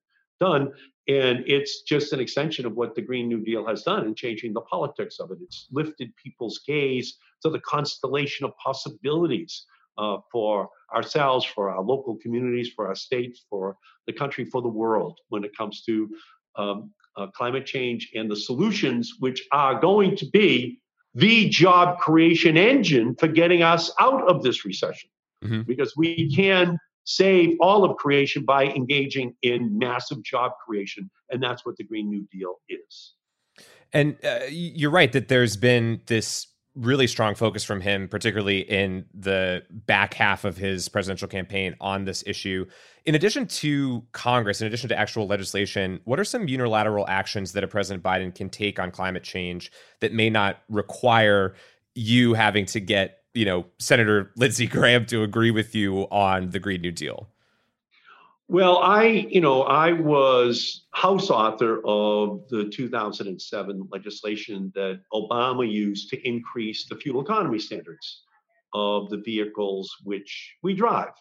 done. 0.40 0.72
And 1.06 1.44
it's 1.46 1.82
just 1.82 2.12
an 2.12 2.20
extension 2.20 2.64
of 2.64 2.74
what 2.74 2.94
the 2.94 3.02
Green 3.02 3.28
New 3.28 3.42
Deal 3.44 3.66
has 3.66 3.82
done 3.82 4.06
in 4.06 4.14
changing 4.14 4.54
the 4.54 4.62
politics 4.62 5.20
of 5.20 5.30
it. 5.30 5.38
It's 5.42 5.66
lifted 5.70 6.14
people's 6.16 6.60
gaze 6.66 7.18
to 7.42 7.50
the 7.50 7.60
constellation 7.60 8.46
of 8.46 8.56
possibilities 8.56 9.66
uh, 9.98 10.18
for 10.32 10.70
ourselves, 10.94 11.44
for 11.44 11.70
our 11.70 11.82
local 11.82 12.16
communities, 12.16 12.70
for 12.74 12.88
our 12.88 12.94
states, 12.94 13.44
for 13.50 13.76
the 14.06 14.12
country, 14.12 14.44
for 14.44 14.62
the 14.62 14.68
world 14.68 15.18
when 15.28 15.44
it 15.44 15.56
comes 15.56 15.82
to 15.82 16.08
um, 16.56 16.90
uh, 17.16 17.26
climate 17.28 17.66
change 17.66 18.10
and 18.14 18.30
the 18.30 18.36
solutions, 18.36 19.14
which 19.20 19.46
are 19.52 19.78
going 19.78 20.16
to 20.16 20.26
be 20.30 20.80
the 21.14 21.48
job 21.48 21.98
creation 21.98 22.56
engine 22.56 23.14
for 23.14 23.28
getting 23.28 23.62
us 23.62 23.92
out 24.00 24.28
of 24.28 24.42
this 24.42 24.64
recession. 24.64 25.10
Mhm. 25.44 25.66
Because 25.66 25.96
we 25.96 26.34
can 26.34 26.78
save 27.04 27.56
all 27.61 27.84
of 27.84 27.96
creation 27.96 28.44
by 28.44 28.64
engaging 28.64 29.34
in 29.42 29.78
massive 29.78 30.23
job 30.23 30.52
creation. 30.64 31.11
And 31.30 31.42
that's 31.42 31.64
what 31.64 31.76
the 31.76 31.84
Green 31.84 32.11
New 32.11 32.26
Deal 32.32 32.56
is. 32.68 33.14
And 33.92 34.16
uh, 34.25 34.40
you're 34.49 34.90
right 34.90 35.12
that 35.12 35.28
there's 35.28 35.56
been 35.56 36.00
this 36.06 36.49
really 36.75 37.06
strong 37.06 37.34
focus 37.34 37.62
from 37.62 37.80
him, 37.80 38.08
particularly 38.08 38.61
in 38.61 39.04
the 39.14 39.62
back 39.70 40.14
half 40.14 40.44
of 40.44 40.56
his 40.56 40.88
presidential 40.88 41.28
campaign 41.28 41.76
on 41.80 42.04
this 42.04 42.25
issue. 42.26 42.66
In 43.04 43.14
addition 43.14 43.46
to 43.46 44.04
Congress, 44.12 44.61
in 44.61 44.66
addition 44.66 44.88
to 44.88 44.99
actual 44.99 45.28
legislation, 45.28 46.00
what 46.04 46.18
are 46.18 46.25
some 46.25 46.49
unilateral 46.49 47.06
actions 47.08 47.52
that 47.52 47.62
a 47.62 47.68
President 47.68 48.02
Biden 48.02 48.34
can 48.34 48.50
take 48.50 48.80
on 48.80 48.90
climate 48.90 49.23
change 49.23 49.70
that 50.00 50.12
may 50.12 50.28
not 50.28 50.62
require 50.68 51.54
you 51.94 52.34
having 52.34 52.66
to 52.66 52.80
get, 52.80 53.18
you 53.34 53.44
know, 53.44 53.66
Senator 53.78 54.30
Lindsey 54.36 54.66
Graham 54.66 55.06
to 55.06 55.22
agree 55.22 55.50
with 55.50 55.74
you 55.74 56.02
on 56.10 56.50
the 56.50 56.60
Green 56.60 56.80
New 56.80 56.92
Deal? 56.92 57.28
Well, 58.46 58.78
I, 58.78 59.04
you 59.04 59.40
know, 59.40 59.62
I 59.62 59.92
was 59.92 60.84
House 60.92 61.30
author 61.30 61.80
of 61.84 62.46
the 62.50 62.68
2007 62.68 63.88
legislation 63.90 64.70
that 64.74 65.00
Obama 65.12 65.70
used 65.70 66.10
to 66.10 66.28
increase 66.28 66.86
the 66.86 66.96
fuel 66.96 67.22
economy 67.22 67.58
standards 67.58 68.22
of 68.74 69.08
the 69.08 69.16
vehicles 69.16 69.96
which 70.04 70.56
we 70.62 70.74
drive. 70.74 71.12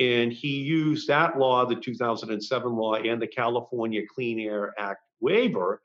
And 0.00 0.32
he 0.32 0.62
used 0.62 1.06
that 1.06 1.38
law, 1.38 1.64
the 1.64 1.76
2007 1.76 2.72
law, 2.72 2.94
and 2.94 3.22
the 3.22 3.28
California 3.28 4.02
Clean 4.12 4.40
Air 4.40 4.74
Act 4.76 5.02
waiver 5.20 5.80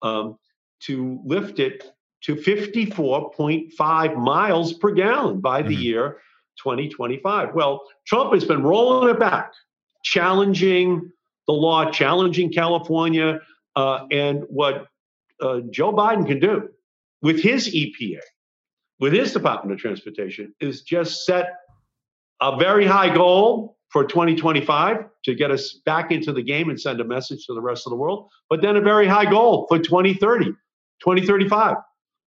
um, 0.00 0.38
to 0.80 1.20
lift 1.24 1.58
it 1.58 1.92
to 2.22 2.36
54.5 2.36 4.16
miles 4.16 4.72
per 4.74 4.90
gallon 4.92 5.40
by 5.40 5.62
the 5.62 5.74
Mhm. 5.76 5.82
year 5.82 6.20
2025. 6.62 7.54
Well, 7.54 7.82
Trump 8.06 8.32
has 8.34 8.44
been 8.44 8.62
rolling 8.62 9.08
it 9.10 9.18
back 9.18 9.52
challenging 10.02 11.10
the 11.46 11.52
law, 11.52 11.90
challenging 11.90 12.52
California, 12.52 13.40
uh, 13.76 14.06
and 14.10 14.44
what 14.48 14.86
uh, 15.40 15.60
Joe 15.70 15.90
Biden 15.92 16.26
can 16.26 16.38
do 16.38 16.68
with 17.22 17.40
his 17.40 17.74
EPA, 17.74 18.20
with 18.98 19.14
his 19.14 19.32
Department 19.32 19.72
of 19.72 19.78
Transportation, 19.78 20.54
is 20.60 20.82
just 20.82 21.24
set 21.24 21.54
a 22.42 22.56
very 22.58 22.84
high 22.84 23.08
goal 23.14 23.78
for 23.88 24.04
2025 24.04 25.06
to 25.24 25.34
get 25.34 25.50
us 25.50 25.80
back 25.86 26.12
into 26.12 26.32
the 26.32 26.42
game 26.42 26.68
and 26.68 26.78
send 26.78 27.00
a 27.00 27.04
message 27.04 27.46
to 27.46 27.54
the 27.54 27.60
rest 27.60 27.86
of 27.86 27.90
the 27.90 27.96
world, 27.96 28.28
but 28.50 28.60
then 28.60 28.76
a 28.76 28.80
very 28.82 29.06
high 29.06 29.24
goal 29.28 29.66
for 29.68 29.78
2030, 29.78 30.52
2035, 31.02 31.76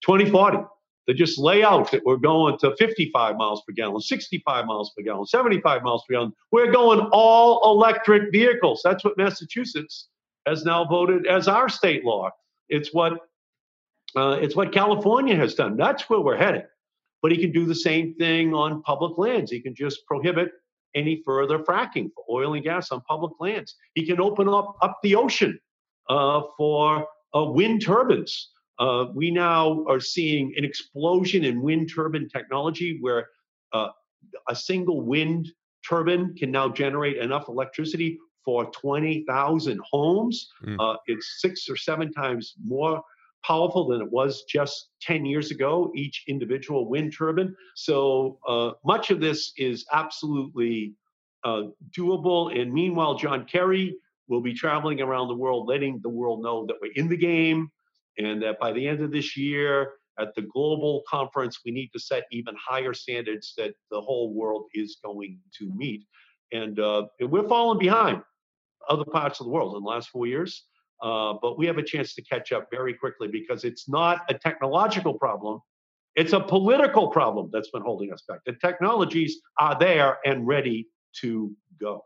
2040 0.03 0.59
to 1.07 1.13
just 1.13 1.37
lay 1.37 1.63
out 1.63 1.91
that 1.91 2.03
we're 2.05 2.17
going 2.17 2.57
to 2.59 2.75
55 2.77 3.35
miles 3.35 3.61
per 3.67 3.73
gallon, 3.73 4.01
65 4.01 4.65
miles 4.65 4.91
per 4.95 5.03
gallon, 5.03 5.25
75 5.25 5.83
miles 5.83 6.03
per 6.07 6.13
gallon. 6.13 6.33
We're 6.51 6.71
going 6.71 7.01
all 7.11 7.75
electric 7.75 8.31
vehicles. 8.31 8.81
That's 8.83 9.03
what 9.03 9.17
Massachusetts 9.17 10.07
has 10.45 10.63
now 10.63 10.85
voted 10.85 11.27
as 11.27 11.47
our 11.47 11.69
state 11.69 12.05
law. 12.05 12.29
It's 12.69 12.93
what 12.93 13.13
uh, 14.15 14.37
it's 14.41 14.55
what 14.55 14.71
California 14.71 15.35
has 15.35 15.55
done. 15.55 15.75
That's 15.75 16.09
where 16.09 16.19
we're 16.19 16.37
heading. 16.37 16.63
But 17.21 17.31
he 17.31 17.37
can 17.37 17.51
do 17.51 17.65
the 17.65 17.75
same 17.75 18.13
thing 18.15 18.53
on 18.53 18.83
public 18.83 19.17
lands. 19.17 19.49
He 19.49 19.59
can 19.59 19.73
just 19.73 20.05
prohibit 20.05 20.51
any 20.93 21.23
further 21.25 21.59
fracking 21.59 22.09
for 22.13 22.23
oil 22.29 22.53
and 22.53 22.63
gas 22.63 22.91
on 22.91 23.01
public 23.01 23.31
lands. 23.39 23.75
He 23.95 24.05
can 24.05 24.21
open 24.21 24.47
up 24.47 24.75
up 24.81 24.99
the 25.03 25.15
ocean 25.15 25.59
uh, 26.09 26.43
for 26.57 27.07
uh, 27.35 27.45
wind 27.45 27.83
turbines. 27.83 28.49
Uh, 28.79 29.05
we 29.13 29.31
now 29.31 29.85
are 29.87 29.99
seeing 29.99 30.53
an 30.57 30.65
explosion 30.65 31.43
in 31.43 31.61
wind 31.61 31.89
turbine 31.93 32.27
technology 32.29 32.97
where 33.01 33.27
uh, 33.73 33.89
a 34.49 34.55
single 34.55 35.01
wind 35.01 35.51
turbine 35.87 36.35
can 36.35 36.51
now 36.51 36.69
generate 36.69 37.17
enough 37.17 37.47
electricity 37.49 38.17
for 38.43 38.65
20,000 38.71 39.79
homes. 39.89 40.49
Mm. 40.65 40.77
Uh, 40.79 40.97
it's 41.07 41.39
six 41.39 41.69
or 41.69 41.77
seven 41.77 42.11
times 42.11 42.55
more 42.63 43.01
powerful 43.45 43.87
than 43.87 44.01
it 44.01 44.11
was 44.11 44.43
just 44.43 44.89
10 45.01 45.25
years 45.25 45.51
ago, 45.51 45.91
each 45.95 46.23
individual 46.27 46.89
wind 46.89 47.13
turbine. 47.15 47.53
So 47.75 48.39
uh, 48.47 48.71
much 48.85 49.11
of 49.11 49.19
this 49.19 49.53
is 49.57 49.85
absolutely 49.91 50.93
uh, 51.43 51.63
doable. 51.97 52.57
And 52.57 52.73
meanwhile, 52.73 53.15
John 53.15 53.45
Kerry 53.45 53.97
we'll 54.27 54.41
be 54.41 54.53
traveling 54.53 55.01
around 55.01 55.27
the 55.27 55.35
world, 55.35 55.67
letting 55.67 55.99
the 56.01 56.09
world 56.09 56.41
know 56.41 56.65
that 56.65 56.77
we're 56.81 56.91
in 56.95 57.09
the 57.09 57.17
game 57.17 57.69
and 58.17 58.41
that 58.41 58.59
by 58.59 58.71
the 58.71 58.87
end 58.87 59.01
of 59.01 59.11
this 59.11 59.35
year, 59.35 59.93
at 60.19 60.35
the 60.35 60.43
global 60.43 61.03
conference, 61.09 61.59
we 61.65 61.71
need 61.71 61.89
to 61.93 61.99
set 61.99 62.25
even 62.31 62.55
higher 62.55 62.93
standards 62.93 63.53
that 63.57 63.73
the 63.89 63.99
whole 63.99 64.33
world 64.33 64.65
is 64.73 64.97
going 65.03 65.39
to 65.57 65.71
meet. 65.75 66.05
And, 66.51 66.79
uh, 66.79 67.07
and 67.19 67.31
we're 67.31 67.47
falling 67.47 67.79
behind 67.79 68.21
other 68.89 69.05
parts 69.05 69.39
of 69.39 69.45
the 69.47 69.51
world 69.51 69.75
in 69.75 69.83
the 69.83 69.89
last 69.89 70.09
four 70.09 70.27
years. 70.27 70.65
Uh, 71.01 71.33
but 71.41 71.57
we 71.57 71.65
have 71.65 71.77
a 71.77 71.83
chance 71.83 72.13
to 72.13 72.21
catch 72.21 72.51
up 72.51 72.67
very 72.71 72.93
quickly 72.93 73.27
because 73.27 73.63
it's 73.63 73.89
not 73.89 74.19
a 74.29 74.33
technological 74.33 75.15
problem. 75.15 75.59
It's 76.15 76.33
a 76.33 76.39
political 76.39 77.07
problem 77.07 77.49
that's 77.51 77.71
been 77.71 77.81
holding 77.81 78.13
us 78.13 78.23
back. 78.27 78.39
The 78.45 78.53
technologies 78.53 79.39
are 79.59 79.77
there 79.77 80.19
and 80.25 80.45
ready 80.45 80.87
to 81.21 81.55
go 81.81 82.03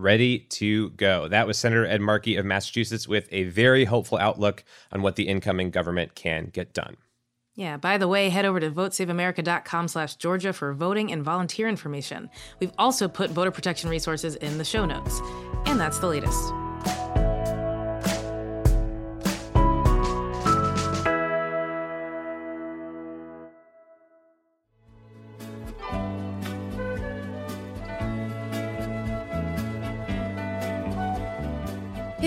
ready 0.00 0.40
to 0.50 0.90
go. 0.90 1.28
That 1.28 1.46
was 1.46 1.58
Senator 1.58 1.86
Ed 1.86 2.00
Markey 2.00 2.36
of 2.36 2.44
Massachusetts 2.44 3.06
with 3.06 3.28
a 3.30 3.44
very 3.44 3.84
hopeful 3.84 4.18
outlook 4.18 4.64
on 4.92 5.02
what 5.02 5.16
the 5.16 5.28
incoming 5.28 5.70
government 5.70 6.14
can 6.14 6.46
get 6.46 6.72
done. 6.72 6.96
Yeah, 7.54 7.76
by 7.76 7.98
the 7.98 8.08
way, 8.08 8.30
head 8.30 8.44
over 8.44 8.60
to 8.60 8.70
votesaveamerica.com 8.70 9.88
slash 9.88 10.16
Georgia 10.16 10.52
for 10.52 10.72
voting 10.72 11.12
and 11.12 11.22
volunteer 11.22 11.68
information. 11.68 12.30
We've 12.58 12.72
also 12.78 13.06
put 13.06 13.30
voter 13.30 13.50
protection 13.50 13.90
resources 13.90 14.36
in 14.36 14.56
the 14.56 14.64
show 14.64 14.86
notes. 14.86 15.20
And 15.66 15.78
that's 15.78 15.98
the 15.98 16.06
latest. 16.06 16.52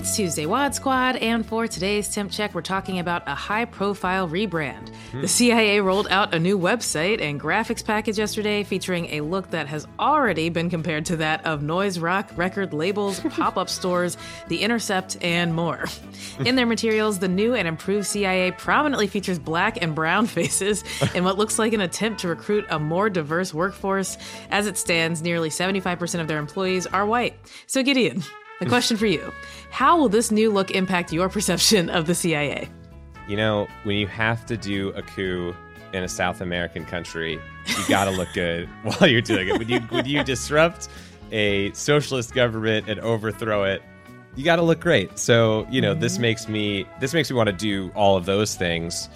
It's 0.04 0.18
Tuesday 0.18 0.46
WAD 0.46 0.76
Squad, 0.76 1.16
and 1.16 1.46
for 1.46 1.66
today's 1.66 2.14
temp 2.14 2.30
check, 2.30 2.54
we're 2.54 2.62
talking 2.62 3.00
about 3.00 3.26
a 3.26 3.34
high 3.34 3.64
profile 3.64 4.28
rebrand. 4.28 4.90
Hmm. 5.12 5.22
The 5.22 5.30
CIA 5.30 5.80
rolled 5.80 6.10
out 6.10 6.34
a 6.34 6.40
new 6.40 6.60
website 6.60 7.22
and 7.22 7.40
graphics 7.40 7.86
package 7.86 8.18
yesterday 8.18 8.66
featuring 8.66 9.06
a 9.12 9.22
look 9.22 9.52
that 9.52 9.68
has 9.68 9.88
already 9.98 10.50
been 10.50 10.70
compared 10.70 11.06
to 11.06 11.16
that 11.16 11.46
of 11.46 11.64
noise 11.64 12.00
rock 12.00 12.30
record 12.36 12.74
labels, 12.74 13.22
pop 13.30 13.56
up 13.56 13.70
stores, 13.70 14.18
The 14.50 14.62
Intercept, 14.62 15.24
and 15.24 15.56
more. 15.56 15.86
In 16.46 16.58
their 16.58 16.66
materials, 16.66 17.20
the 17.20 17.30
new 17.30 17.56
and 17.56 17.66
improved 17.66 18.06
CIA 18.06 18.52
prominently 18.52 19.08
features 19.08 19.40
black 19.40 19.82
and 19.82 19.96
brown 19.96 20.28
faces 20.28 20.84
in 21.16 21.24
what 21.24 21.38
looks 21.38 21.58
like 21.58 21.72
an 21.72 21.80
attempt 21.80 22.20
to 22.20 22.28
recruit 22.28 22.66
a 22.70 22.78
more 22.78 23.10
diverse 23.10 23.54
workforce. 23.54 24.18
As 24.52 24.68
it 24.68 24.78
stands, 24.78 25.22
nearly 25.22 25.48
75% 25.48 26.20
of 26.20 26.28
their 26.28 26.40
employees 26.40 26.88
are 26.88 27.06
white. 27.06 27.36
So, 27.68 27.82
Gideon, 27.84 28.22
a 28.62 28.66
question 28.66 28.98
for 28.98 29.06
you 29.06 29.32
How 29.70 29.98
will 29.98 30.10
this 30.10 30.32
new 30.32 30.52
look 30.52 30.72
impact 30.72 31.12
your 31.12 31.30
perception 31.30 31.90
of 31.90 32.08
the 32.08 32.16
CIA? 32.16 32.70
You 33.28 33.38
know, 33.38 33.68
when 33.84 33.96
you 33.96 34.08
have 34.08 34.46
to 34.48 34.58
do 34.58 34.90
a 34.90 35.02
coup 35.02 35.56
in 35.94 36.04
a 36.04 36.10
South 36.10 36.42
American 36.42 36.86
country, 36.86 37.40
you 37.68 37.88
got 37.88 38.06
to 38.06 38.12
look 38.12 38.30
good 38.34 38.68
while 38.84 39.10
you're 39.10 39.22
doing 39.22 39.48
it. 39.48 39.58
When 39.58 39.70
you 39.70 39.80
when 39.82 40.06
you 40.06 40.24
disrupt 40.24 40.90
a 41.32 41.72
socialist 41.74 42.34
government 42.34 42.90
and 42.90 43.00
overthrow 43.00 43.64
it, 43.64 43.82
you 44.36 44.44
got 44.44 44.58
to 44.58 44.62
look 44.62 44.80
great. 44.80 45.18
So, 45.18 45.68
you 45.70 45.82
know, 45.82 45.92
mm-hmm. 45.92 46.02
this 46.02 46.18
makes 46.18 46.48
me 46.48 46.88
this 47.00 47.14
makes 47.14 47.30
me 47.30 47.36
want 47.36 47.48
to 47.48 47.54
do 47.54 47.92
all 47.96 48.18
of 48.18 48.26
those 48.26 48.56
things 48.56 49.10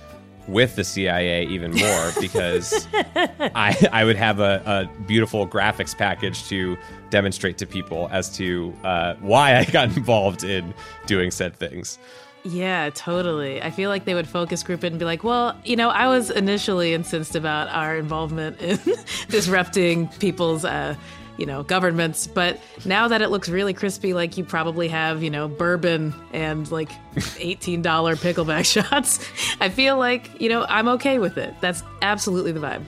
with 0.47 0.75
the 0.75 0.83
CIA 0.83 1.45
even 1.45 1.71
more 1.71 2.11
because 2.19 2.87
I, 2.93 3.75
I 3.91 4.05
would 4.05 4.15
have 4.15 4.39
a, 4.39 4.61
a, 4.65 5.03
beautiful 5.03 5.47
graphics 5.47 5.97
package 5.97 6.47
to 6.47 6.77
demonstrate 7.09 7.57
to 7.59 7.65
people 7.65 8.07
as 8.11 8.29
to 8.37 8.73
uh, 8.83 9.15
why 9.19 9.57
I 9.57 9.65
got 9.65 9.89
involved 9.97 10.43
in 10.43 10.73
doing 11.05 11.31
said 11.31 11.55
things. 11.55 11.99
Yeah, 12.43 12.91
totally. 12.91 13.61
I 13.61 13.71
feel 13.71 13.89
like 13.89 14.05
they 14.05 14.13
would 14.13 14.27
focus 14.27 14.63
group 14.63 14.83
it 14.83 14.87
and 14.87 14.99
be 14.99 15.05
like, 15.05 15.23
well, 15.23 15.59
you 15.65 15.75
know, 15.75 15.89
I 15.89 16.07
was 16.07 16.29
initially 16.29 16.93
incensed 16.93 17.35
about 17.35 17.67
our 17.69 17.97
involvement 17.97 18.61
in 18.61 18.79
disrupting 19.29 20.07
people's 20.19 20.63
uh, 20.63 20.95
you 21.37 21.45
know, 21.45 21.63
governments. 21.63 22.27
But 22.27 22.59
now 22.85 23.07
that 23.07 23.21
it 23.21 23.29
looks 23.29 23.49
really 23.49 23.73
crispy, 23.73 24.13
like 24.13 24.37
you 24.37 24.43
probably 24.43 24.87
have, 24.87 25.23
you 25.23 25.29
know, 25.29 25.47
bourbon 25.47 26.13
and 26.33 26.69
like 26.71 26.89
$18 27.15 27.83
pickleback 27.83 28.65
shots, 28.89 29.25
I 29.61 29.69
feel 29.69 29.97
like, 29.97 30.41
you 30.41 30.49
know, 30.49 30.65
I'm 30.67 30.87
okay 30.89 31.19
with 31.19 31.37
it. 31.37 31.53
That's 31.61 31.83
absolutely 32.01 32.51
the 32.51 32.59
vibe. 32.59 32.83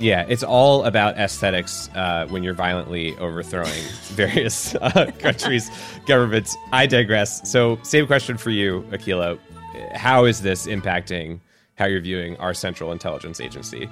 Yeah, 0.00 0.26
it's 0.28 0.42
all 0.42 0.84
about 0.84 1.16
aesthetics 1.16 1.88
uh, 1.94 2.26
when 2.28 2.42
you're 2.42 2.54
violently 2.54 3.16
overthrowing 3.18 3.82
various 4.08 4.74
uh, 4.76 5.12
countries' 5.18 5.70
governments. 6.06 6.56
I 6.72 6.86
digress. 6.86 7.48
So, 7.48 7.78
same 7.82 8.06
question 8.06 8.36
for 8.36 8.50
you, 8.50 8.82
Akila. 8.90 9.38
How 9.94 10.24
is 10.24 10.42
this 10.42 10.66
impacting 10.66 11.40
how 11.76 11.86
you're 11.86 12.00
viewing 12.00 12.36
our 12.38 12.54
Central 12.54 12.90
Intelligence 12.92 13.40
Agency? 13.40 13.88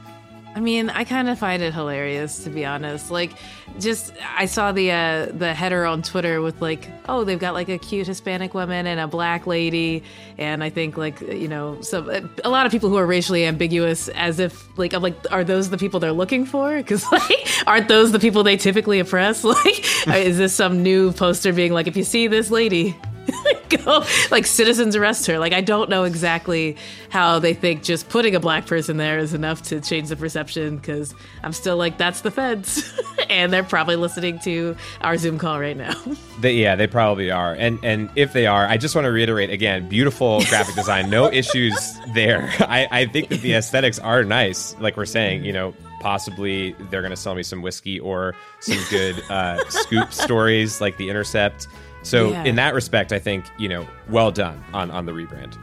I 0.55 0.61
mean, 0.61 0.91
I 0.91 1.05
kind 1.05 1.29
of 1.31 1.39
find 1.39 1.63
it 1.63 1.73
hilarious 1.73 2.45
to 2.45 2.51
be 2.51 2.65
honest. 2.65 3.11
Like, 3.11 3.33
just 3.81 4.13
I 4.37 4.45
saw 4.45 4.71
the 4.73 4.91
uh, 4.91 5.27
the 5.33 5.55
header 5.55 5.87
on 5.87 6.03
Twitter 6.03 6.43
with 6.43 6.61
like, 6.61 6.91
oh, 7.09 7.25
they've 7.25 7.39
got 7.39 7.55
like 7.55 7.71
a 7.71 7.79
cute 7.79 8.07
Hispanic 8.07 8.53
woman 8.53 8.87
and 8.87 9.01
a 9.01 9.07
black 9.07 9.47
lady, 9.47 10.03
and 10.37 10.63
I 10.63 10.69
think 10.69 10.99
like 10.99 11.21
you 11.23 11.49
know, 11.49 11.81
some 11.81 12.11
a 12.45 12.51
lot 12.51 12.67
of 12.67 12.73
people 12.73 12.91
who 12.91 12.97
are 12.97 13.07
racially 13.07 13.47
ambiguous, 13.47 14.09
as 14.09 14.39
if 14.39 14.67
like 14.79 14.93
I'm 14.93 15.03
like, 15.03 15.17
are 15.31 15.43
those 15.43 15.71
the 15.71 15.79
people 15.79 16.01
they're 16.01 16.13
looking 16.13 16.45
for? 16.45 16.77
Because 16.77 17.05
like, 17.13 17.49
aren't 17.67 17.89
those 17.89 18.13
the 18.13 18.19
people 18.19 18.43
they 18.43 18.57
typically 18.57 19.01
oppress? 19.01 19.45
Like, 19.63 20.17
is 20.17 20.39
this 20.39 20.53
some 20.53 20.83
new 20.83 21.13
poster 21.13 21.53
being 21.53 21.73
like, 21.73 21.87
if 21.87 21.97
you 21.97 22.03
see 22.03 22.27
this 22.27 22.51
lady, 22.51 22.97
go 23.85 24.05
like 24.31 24.47
citizens 24.47 24.97
arrest 24.97 25.27
her. 25.27 25.39
Like 25.39 25.53
I 25.53 25.61
don't 25.61 25.89
know 25.91 26.05
exactly 26.05 26.77
how 27.11 27.39
they 27.39 27.55
think 27.55 27.83
just 27.83 28.09
putting 28.09 28.35
a 28.35 28.41
black 28.41 28.67
person 28.67 28.97
there 28.97 29.19
is 29.19 29.35
enough 29.35 29.63
to 29.65 29.81
change 29.81 30.09
the 30.09 30.17
perception 30.17 30.77
because 30.77 31.15
I'm 31.43 31.53
still 31.53 31.77
like 31.77 31.99
that's 31.99 32.23
the 32.23 32.31
feds, 32.31 32.93
and 33.31 33.53
they're 33.53 33.63
probably 33.65 33.97
listening 33.97 34.39
to 34.41 34.77
our 35.01 35.17
Zoom 35.17 35.39
call 35.39 35.59
right 35.59 35.77
now. 35.77 35.95
They, 36.41 36.55
yeah, 36.55 36.75
they 36.75 36.89
probably 36.89 37.31
are, 37.31 37.53
and 37.53 37.79
and 37.85 38.11
if 38.17 38.33
they 38.33 38.49
are, 38.49 38.67
I 38.67 38.77
just 38.77 38.97
want 38.97 39.05
to 39.05 39.13
reiterate 39.13 39.51
again: 39.51 39.89
beautiful 39.89 40.41
graphic 40.47 40.75
design, 40.75 41.09
no 41.09 41.31
issues 41.31 42.01
there. 42.15 42.53
I 42.59 42.89
I 42.91 43.07
think 43.07 43.29
that 43.29 43.43
the 43.43 43.53
aesthetics 43.55 44.01
are 44.01 44.25
nice, 44.25 44.75
like 44.81 44.97
we're 44.97 45.05
saying, 45.05 45.45
you 45.45 45.53
know 45.53 45.73
possibly 46.03 46.75
they're 46.91 47.01
going 47.01 47.13
to 47.13 47.17
sell 47.17 47.35
me 47.35 47.45
some 47.45 47.63
whiskey 47.63 47.99
or 48.01 48.35
some 48.61 48.79
good 48.91 49.23
uh, 49.31 49.59
scoop 49.71 50.13
stories 50.13 50.81
like 50.81 50.97
the 50.99 51.09
Intercept. 51.09 51.69
So 52.03 52.31
yeah. 52.31 52.45
in 52.45 52.57
that 52.57 52.75
respect, 52.75 53.13
I 53.13 53.19
think 53.19 53.45
you 53.59 53.69
know, 53.69 53.87
well 54.09 54.31
done 54.31 54.63
on 54.73 54.91
on 54.91 55.07
the 55.07 55.13
rebrand. 55.13 55.57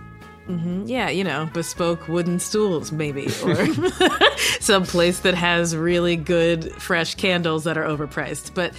Mm-hmm. 0.47 0.88
Yeah, 0.88 1.10
you 1.10 1.23
know, 1.23 1.47
bespoke 1.54 2.08
wooden 2.08 2.39
stools, 2.39 2.91
maybe, 2.91 3.28
or 3.43 3.67
some 4.60 4.84
place 4.84 5.19
that 5.19 5.36
has 5.36 5.75
really 5.75 6.15
good 6.15 6.73
fresh 6.82 7.13
candles 7.15 7.65
that 7.65 7.78
are 7.78 7.84
overpriced. 7.84 8.56
But 8.56 8.73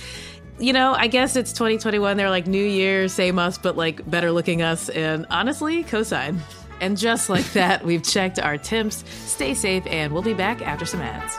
you 0.58 0.72
know, 0.72 0.94
I 0.94 1.06
guess 1.06 1.36
it's 1.36 1.52
2021. 1.52 2.16
They're 2.16 2.28
like 2.28 2.46
New 2.46 2.64
Year, 2.64 3.08
same 3.08 3.38
us, 3.38 3.56
but 3.56 3.76
like 3.76 4.08
better 4.10 4.32
looking 4.32 4.62
us. 4.62 4.88
And 4.88 5.26
honestly, 5.30 5.84
cosign. 5.84 6.40
And 6.80 6.98
just 6.98 7.30
like 7.30 7.50
that, 7.52 7.84
we've 7.86 8.02
checked 8.02 8.40
our 8.40 8.58
temps. 8.58 9.04
Stay 9.08 9.54
safe, 9.54 9.86
and 9.86 10.12
we'll 10.12 10.22
be 10.22 10.34
back 10.34 10.62
after 10.62 10.84
some 10.84 11.00
ads. 11.00 11.38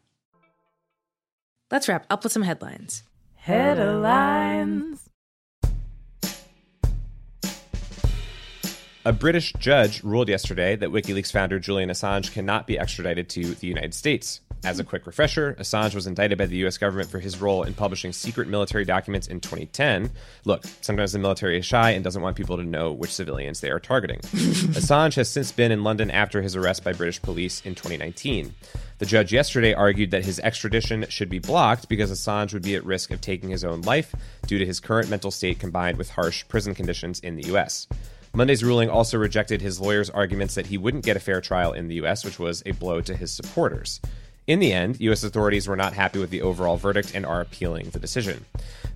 Let's 1.71 1.87
wrap 1.87 2.05
up 2.09 2.23
with 2.23 2.33
some 2.33 2.43
headlines. 2.43 3.03
Headlines. 3.35 5.07
A 9.03 9.13
British 9.13 9.53
judge 9.53 10.03
ruled 10.03 10.29
yesterday 10.29 10.75
that 10.75 10.89
WikiLeaks 10.89 11.31
founder 11.31 11.59
Julian 11.59 11.89
Assange 11.89 12.31
cannot 12.33 12.67
be 12.67 12.77
extradited 12.77 13.29
to 13.29 13.55
the 13.55 13.67
United 13.67 13.93
States. 13.93 14.41
As 14.63 14.79
a 14.79 14.83
quick 14.83 15.07
refresher, 15.07 15.55
Assange 15.59 15.95
was 15.95 16.05
indicted 16.05 16.37
by 16.37 16.45
the 16.45 16.65
US 16.67 16.77
government 16.77 17.09
for 17.09 17.17
his 17.17 17.41
role 17.41 17.63
in 17.63 17.73
publishing 17.73 18.13
secret 18.13 18.47
military 18.47 18.85
documents 18.85 19.27
in 19.27 19.39
2010. 19.39 20.11
Look, 20.45 20.63
sometimes 20.81 21.13
the 21.13 21.19
military 21.19 21.57
is 21.57 21.65
shy 21.65 21.91
and 21.91 22.03
doesn't 22.03 22.21
want 22.21 22.37
people 22.37 22.57
to 22.57 22.63
know 22.63 22.91
which 22.91 23.11
civilians 23.11 23.59
they 23.59 23.71
are 23.71 23.79
targeting. 23.79 24.19
Assange 24.21 25.15
has 25.15 25.29
since 25.29 25.51
been 25.51 25.71
in 25.71 25.83
London 25.83 26.11
after 26.11 26.43
his 26.43 26.55
arrest 26.55 26.83
by 26.83 26.93
British 26.93 27.19
police 27.23 27.61
in 27.65 27.73
2019. 27.73 28.53
The 28.99 29.05
judge 29.07 29.33
yesterday 29.33 29.73
argued 29.73 30.11
that 30.11 30.25
his 30.25 30.39
extradition 30.41 31.07
should 31.09 31.29
be 31.29 31.39
blocked 31.39 31.89
because 31.89 32.11
Assange 32.11 32.53
would 32.53 32.61
be 32.61 32.75
at 32.75 32.85
risk 32.85 33.09
of 33.09 33.19
taking 33.19 33.49
his 33.49 33.63
own 33.63 33.81
life 33.81 34.13
due 34.45 34.59
to 34.59 34.65
his 34.65 34.79
current 34.79 35.09
mental 35.09 35.31
state 35.31 35.57
combined 35.57 35.97
with 35.97 36.11
harsh 36.11 36.47
prison 36.47 36.75
conditions 36.75 37.19
in 37.21 37.35
the 37.35 37.47
US. 37.55 37.87
Monday's 38.33 38.63
ruling 38.63 38.89
also 38.91 39.17
rejected 39.17 39.59
his 39.59 39.81
lawyer's 39.81 40.11
arguments 40.11 40.53
that 40.53 40.67
he 40.67 40.77
wouldn't 40.77 41.03
get 41.03 41.17
a 41.17 41.19
fair 41.19 41.41
trial 41.41 41.73
in 41.73 41.87
the 41.87 41.95
US, 41.95 42.23
which 42.23 42.37
was 42.37 42.61
a 42.67 42.71
blow 42.73 43.01
to 43.01 43.15
his 43.15 43.31
supporters. 43.31 43.99
In 44.51 44.59
the 44.59 44.73
end, 44.73 44.99
U.S. 44.99 45.23
authorities 45.23 45.65
were 45.65 45.77
not 45.77 45.93
happy 45.93 46.19
with 46.19 46.29
the 46.29 46.41
overall 46.41 46.75
verdict 46.75 47.15
and 47.15 47.25
are 47.25 47.39
appealing 47.39 47.91
the 47.91 47.99
decision. 47.99 48.43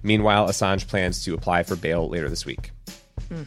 Meanwhile, 0.04 0.50
Assange 0.50 0.86
plans 0.86 1.24
to 1.24 1.34
apply 1.34 1.64
for 1.64 1.78
bail 1.78 2.10
later 2.10 2.28
this 2.28 2.46
week. 2.46 2.72
Hmm. 3.30 3.44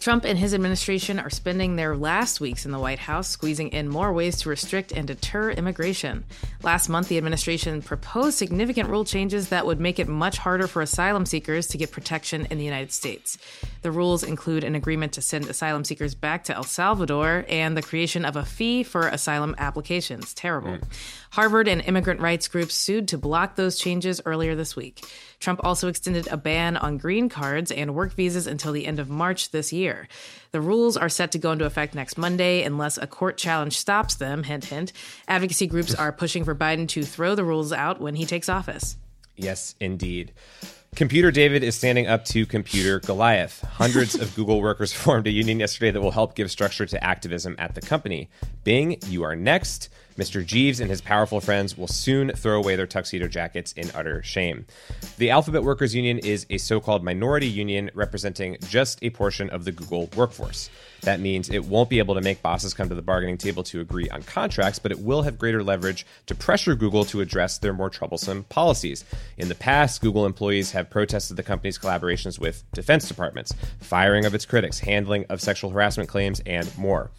Trump 0.00 0.24
and 0.24 0.38
his 0.38 0.54
administration 0.54 1.20
are 1.20 1.28
spending 1.28 1.76
their 1.76 1.94
last 1.94 2.40
weeks 2.40 2.64
in 2.64 2.72
the 2.72 2.78
White 2.78 2.98
House 2.98 3.28
squeezing 3.28 3.68
in 3.68 3.86
more 3.86 4.14
ways 4.14 4.38
to 4.38 4.48
restrict 4.48 4.92
and 4.92 5.06
deter 5.06 5.50
immigration. 5.50 6.24
Last 6.62 6.88
month, 6.88 7.08
the 7.08 7.18
administration 7.18 7.82
proposed 7.82 8.38
significant 8.38 8.88
rule 8.88 9.04
changes 9.04 9.50
that 9.50 9.66
would 9.66 9.78
make 9.78 9.98
it 9.98 10.08
much 10.08 10.38
harder 10.38 10.66
for 10.66 10.80
asylum 10.80 11.26
seekers 11.26 11.66
to 11.68 11.76
get 11.76 11.92
protection 11.92 12.46
in 12.50 12.56
the 12.56 12.64
United 12.64 12.92
States. 12.92 13.36
The 13.82 13.90
rules 13.90 14.22
include 14.22 14.64
an 14.64 14.74
agreement 14.74 15.12
to 15.12 15.20
send 15.20 15.50
asylum 15.50 15.84
seekers 15.84 16.14
back 16.14 16.44
to 16.44 16.54
El 16.54 16.64
Salvador 16.64 17.44
and 17.46 17.76
the 17.76 17.82
creation 17.82 18.24
of 18.24 18.36
a 18.36 18.44
fee 18.46 18.82
for 18.82 19.06
asylum 19.06 19.54
applications. 19.58 20.32
Terrible. 20.32 20.78
Mm. 20.78 20.82
Harvard 21.32 21.68
and 21.68 21.82
immigrant 21.82 22.20
rights 22.20 22.48
groups 22.48 22.74
sued 22.74 23.06
to 23.08 23.18
block 23.18 23.56
those 23.56 23.78
changes 23.78 24.22
earlier 24.24 24.54
this 24.56 24.74
week. 24.74 25.04
Trump 25.40 25.60
also 25.64 25.88
extended 25.88 26.28
a 26.28 26.36
ban 26.36 26.76
on 26.76 26.98
green 26.98 27.28
cards 27.28 27.72
and 27.72 27.94
work 27.94 28.12
visas 28.12 28.46
until 28.46 28.72
the 28.72 28.86
end 28.86 28.98
of 28.98 29.08
March 29.08 29.50
this 29.50 29.72
year. 29.72 30.06
The 30.52 30.60
rules 30.60 30.96
are 30.96 31.08
set 31.08 31.32
to 31.32 31.38
go 31.38 31.52
into 31.52 31.64
effect 31.64 31.94
next 31.94 32.18
Monday 32.18 32.62
unless 32.62 32.98
a 32.98 33.06
court 33.06 33.38
challenge 33.38 33.78
stops 33.78 34.14
them. 34.14 34.42
Hint, 34.42 34.66
hint. 34.66 34.92
Advocacy 35.26 35.66
groups 35.66 35.94
are 35.94 36.12
pushing 36.12 36.44
for 36.44 36.54
Biden 36.54 36.86
to 36.88 37.02
throw 37.02 37.34
the 37.34 37.44
rules 37.44 37.72
out 37.72 38.00
when 38.00 38.14
he 38.14 38.26
takes 38.26 38.48
office. 38.48 38.96
Yes, 39.36 39.74
indeed. 39.80 40.32
Computer 40.96 41.30
David 41.30 41.62
is 41.62 41.76
standing 41.76 42.08
up 42.08 42.24
to 42.26 42.44
Computer 42.44 42.98
Goliath. 42.98 43.62
Hundreds 43.62 44.16
of 44.16 44.34
Google 44.36 44.60
workers 44.60 44.92
formed 44.92 45.26
a 45.26 45.30
union 45.30 45.60
yesterday 45.60 45.90
that 45.90 46.00
will 46.00 46.10
help 46.10 46.34
give 46.34 46.50
structure 46.50 46.84
to 46.84 47.02
activism 47.02 47.54
at 47.58 47.74
the 47.74 47.80
company. 47.80 48.28
Bing, 48.64 48.98
you 49.06 49.22
are 49.22 49.36
next. 49.36 49.88
Mr. 50.20 50.44
Jeeves 50.44 50.80
and 50.80 50.90
his 50.90 51.00
powerful 51.00 51.40
friends 51.40 51.78
will 51.78 51.88
soon 51.88 52.30
throw 52.32 52.58
away 52.58 52.76
their 52.76 52.86
tuxedo 52.86 53.26
jackets 53.26 53.72
in 53.72 53.90
utter 53.94 54.22
shame. 54.22 54.66
The 55.16 55.30
Alphabet 55.30 55.62
Workers 55.62 55.94
Union 55.94 56.18
is 56.18 56.44
a 56.50 56.58
so 56.58 56.78
called 56.78 57.02
minority 57.02 57.48
union 57.48 57.90
representing 57.94 58.58
just 58.68 58.98
a 59.02 59.08
portion 59.08 59.48
of 59.48 59.64
the 59.64 59.72
Google 59.72 60.10
workforce. 60.14 60.68
That 61.00 61.20
means 61.20 61.48
it 61.48 61.64
won't 61.64 61.88
be 61.88 62.00
able 62.00 62.16
to 62.16 62.20
make 62.20 62.42
bosses 62.42 62.74
come 62.74 62.90
to 62.90 62.94
the 62.94 63.00
bargaining 63.00 63.38
table 63.38 63.62
to 63.62 63.80
agree 63.80 64.10
on 64.10 64.22
contracts, 64.22 64.78
but 64.78 64.92
it 64.92 65.00
will 65.00 65.22
have 65.22 65.38
greater 65.38 65.62
leverage 65.62 66.04
to 66.26 66.34
pressure 66.34 66.74
Google 66.74 67.06
to 67.06 67.22
address 67.22 67.56
their 67.56 67.72
more 67.72 67.88
troublesome 67.88 68.44
policies. 68.50 69.06
In 69.38 69.48
the 69.48 69.54
past, 69.54 70.02
Google 70.02 70.26
employees 70.26 70.72
have 70.72 70.90
protested 70.90 71.38
the 71.38 71.42
company's 71.42 71.78
collaborations 71.78 72.38
with 72.38 72.62
defense 72.72 73.08
departments, 73.08 73.54
firing 73.80 74.26
of 74.26 74.34
its 74.34 74.44
critics, 74.44 74.80
handling 74.80 75.24
of 75.30 75.40
sexual 75.40 75.70
harassment 75.70 76.10
claims, 76.10 76.40
and 76.44 76.76
more. 76.76 77.10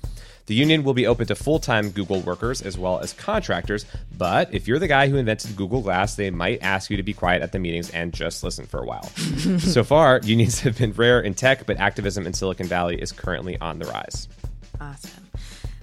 The 0.51 0.57
union 0.57 0.83
will 0.83 0.93
be 0.93 1.07
open 1.07 1.27
to 1.27 1.35
full 1.35 1.59
time 1.59 1.91
Google 1.91 2.19
workers 2.19 2.61
as 2.61 2.77
well 2.77 2.99
as 2.99 3.13
contractors, 3.13 3.85
but 4.17 4.53
if 4.53 4.67
you're 4.67 4.79
the 4.79 4.87
guy 4.89 5.07
who 5.07 5.15
invented 5.15 5.55
Google 5.55 5.79
Glass, 5.79 6.15
they 6.15 6.29
might 6.29 6.61
ask 6.61 6.89
you 6.89 6.97
to 6.97 7.03
be 7.03 7.13
quiet 7.13 7.41
at 7.41 7.53
the 7.53 7.59
meetings 7.59 7.89
and 7.91 8.11
just 8.11 8.43
listen 8.43 8.65
for 8.65 8.81
a 8.81 8.85
while. 8.85 9.03
so 9.59 9.85
far, 9.85 10.19
unions 10.25 10.59
have 10.63 10.77
been 10.77 10.91
rare 10.91 11.21
in 11.21 11.35
tech, 11.35 11.65
but 11.65 11.77
activism 11.77 12.27
in 12.27 12.33
Silicon 12.33 12.67
Valley 12.67 13.01
is 13.01 13.13
currently 13.13 13.57
on 13.61 13.79
the 13.79 13.85
rise. 13.85 14.27
Awesome. 14.81 15.20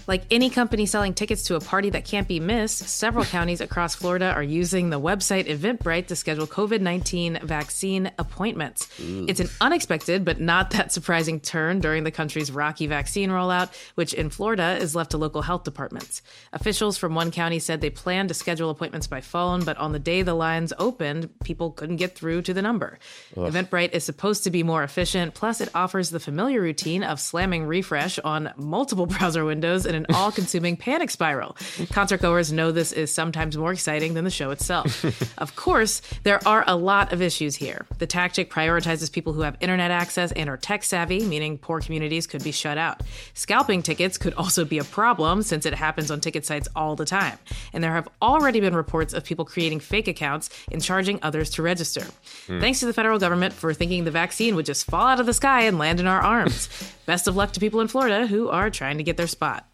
Like 0.09 0.23
any 0.31 0.49
company 0.49 0.87
selling 0.87 1.13
tickets 1.13 1.43
to 1.45 1.57
a 1.57 1.61
party 1.61 1.91
that 1.91 2.07
can't 2.07 2.27
be 2.27 2.41
missed, 2.41 2.79
several 2.79 3.27
counties 3.27 3.61
across 3.61 3.95
Florida 3.95 4.33
are 4.33 4.43
using 4.43 4.89
the 4.89 4.99
website 4.99 5.47
Eventbrite 5.47 6.07
to 6.07 6.17
schedule 6.17 6.47
COVID 6.47 6.81
19 6.81 7.41
vaccine 7.43 8.11
appointments. 8.19 8.89
It's 8.99 9.39
an 9.39 9.51
unexpected 9.61 10.25
but 10.25 10.41
not 10.41 10.71
that 10.71 10.93
surprising 10.93 11.41
turn 11.41 11.81
during 11.81 12.05
the 12.05 12.11
country's 12.11 12.51
rocky 12.51 12.87
vaccine 12.87 13.29
rollout, 13.29 13.69
which 13.97 14.15
in 14.15 14.31
Florida 14.31 14.79
is 14.81 14.95
left 14.95 15.11
to 15.11 15.19
local 15.19 15.43
health 15.43 15.65
departments. 15.65 16.23
Officials 16.55 16.97
from 16.97 17.15
one 17.15 17.31
county 17.31 17.59
said 17.59 17.83
they 17.83 17.91
planned 17.91 18.29
to 18.29 18.35
schedule 18.35 18.71
appointments 18.71 19.07
by 19.07 19.21
phone, 19.21 19.63
but 19.63 19.77
on 19.77 19.93
the 19.93 19.99
day 19.99 20.23
the 20.23 20.33
lines 20.33 20.73
opened, 20.79 21.29
people 21.45 21.71
couldn't 21.73 21.97
get 21.97 22.17
through 22.17 22.41
to 22.41 22.55
the 22.55 22.63
number. 22.63 22.99
Eventbrite 23.37 23.93
is 23.93 24.05
supposed 24.05 24.45
to 24.45 24.51
be 24.51 24.63
more 24.63 24.83
efficient, 24.83 25.35
plus, 25.35 25.61
it 25.61 25.69
offers 25.75 26.09
the 26.09 26.21
familiar 26.21 26.63
routine 26.63 27.03
of 27.03 27.21
slamming 27.21 27.67
refresh 27.67 28.19
on 28.21 28.51
multiple 28.57 29.05
browser 29.19 29.45
windows 29.45 29.85
in 29.85 29.98
an 29.99 30.07
all 30.15 30.33
consuming 30.33 30.77
panic 30.77 31.11
spiral. 31.11 31.57
Concert 31.91 32.23
goers 32.23 32.53
know 32.53 32.73
this 32.73 32.93
is 32.93 33.13
sometimes 33.13 33.57
more 33.57 33.73
exciting 33.73 34.15
than 34.15 34.25
the 34.25 34.31
show 34.31 34.51
itself. 34.51 35.05
of 35.39 35.57
course, 35.57 36.01
there 36.23 36.41
are 36.47 36.65
a 36.67 36.77
lot 36.77 37.13
of 37.13 37.21
issues 37.21 37.57
here. 37.57 37.85
The 37.99 38.07
tactic 38.07 38.51
prioritizes 38.51 39.13
people 39.13 39.33
who 39.33 39.43
have 39.43 39.57
internet 39.61 39.91
access 39.91 40.33
and 40.33 40.49
are 40.49 40.57
tech 40.57 40.85
savvy, 40.85 41.25
meaning 41.25 41.59
poor 41.59 41.81
communities 41.81 42.27
could 42.27 42.43
be 42.43 42.53
shut 42.53 42.79
out. 42.79 43.03
Scalping 43.35 43.83
tickets 43.83 44.17
could 44.17 44.35
also 44.35 44.65
be 44.65 44.79
a 44.79 44.85
problem 44.85 45.43
since 45.43 45.67
it 45.67 45.75
happens 45.75 46.11
on 46.11 46.21
ticket 46.21 46.47
sites 46.47 46.69
all 46.75 46.97
the 46.97 47.05
time. 47.05 47.39
And 47.73 47.83
there 47.83 47.93
have 47.93 48.09
already 48.23 48.61
been 48.61 48.75
reports 48.75 49.13
of 49.13 49.25
people 49.25 49.45
creating 49.45 49.81
fake 49.81 50.09
accounts 50.09 50.51
and 50.71 50.83
charging 50.83 51.19
others 51.23 51.51
to 51.51 51.63
register. 51.63 52.07
Hmm. 52.47 52.61
Thanks 52.61 52.81
to 52.81 52.87
the 52.87 52.93
federal 52.93 53.19
government 53.19 53.53
for 53.55 53.75
thinking 53.75 54.05
the 54.05 54.11
vaccine 54.11 54.55
would 54.57 54.67
just 54.67 54.87
fall 54.87 55.07
out 55.07 55.21
of 55.21 55.27
the 55.27 55.35
sky 55.35 55.63
and 55.63 55.79
land 55.79 56.01
in 56.01 56.07
our 56.07 56.21
arms. 56.21 56.69
Best 57.07 57.27
of 57.27 57.37
luck 57.37 57.53
to 57.53 57.61
people 57.61 57.81
in 57.81 57.89
Florida 57.89 58.27
who 58.27 58.49
are 58.49 58.71
trying 58.71 58.99
to 58.99 59.05
get 59.05 59.17
their 59.17 59.27
spot. 59.27 59.67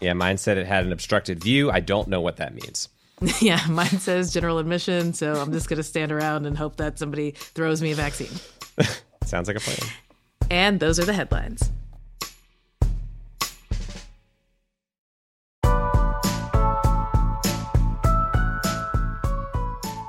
Yeah, 0.00 0.12
mine 0.12 0.38
said 0.38 0.58
it 0.58 0.66
had 0.66 0.84
an 0.86 0.92
obstructed 0.92 1.42
view. 1.42 1.70
I 1.70 1.80
don't 1.80 2.08
know 2.08 2.20
what 2.20 2.36
that 2.36 2.54
means. 2.54 2.88
yeah, 3.40 3.60
mine 3.68 3.98
says 3.98 4.32
general 4.32 4.58
admission, 4.58 5.12
so 5.12 5.34
I'm 5.34 5.52
just 5.52 5.68
going 5.68 5.78
to 5.78 5.82
stand 5.82 6.12
around 6.12 6.46
and 6.46 6.56
hope 6.56 6.76
that 6.76 6.98
somebody 6.98 7.32
throws 7.32 7.82
me 7.82 7.90
a 7.90 7.94
vaccine. 7.96 8.30
Sounds 9.24 9.48
like 9.48 9.56
a 9.56 9.60
plan. 9.60 9.78
And 10.50 10.78
those 10.78 11.00
are 11.00 11.04
the 11.04 11.12
headlines. 11.12 11.70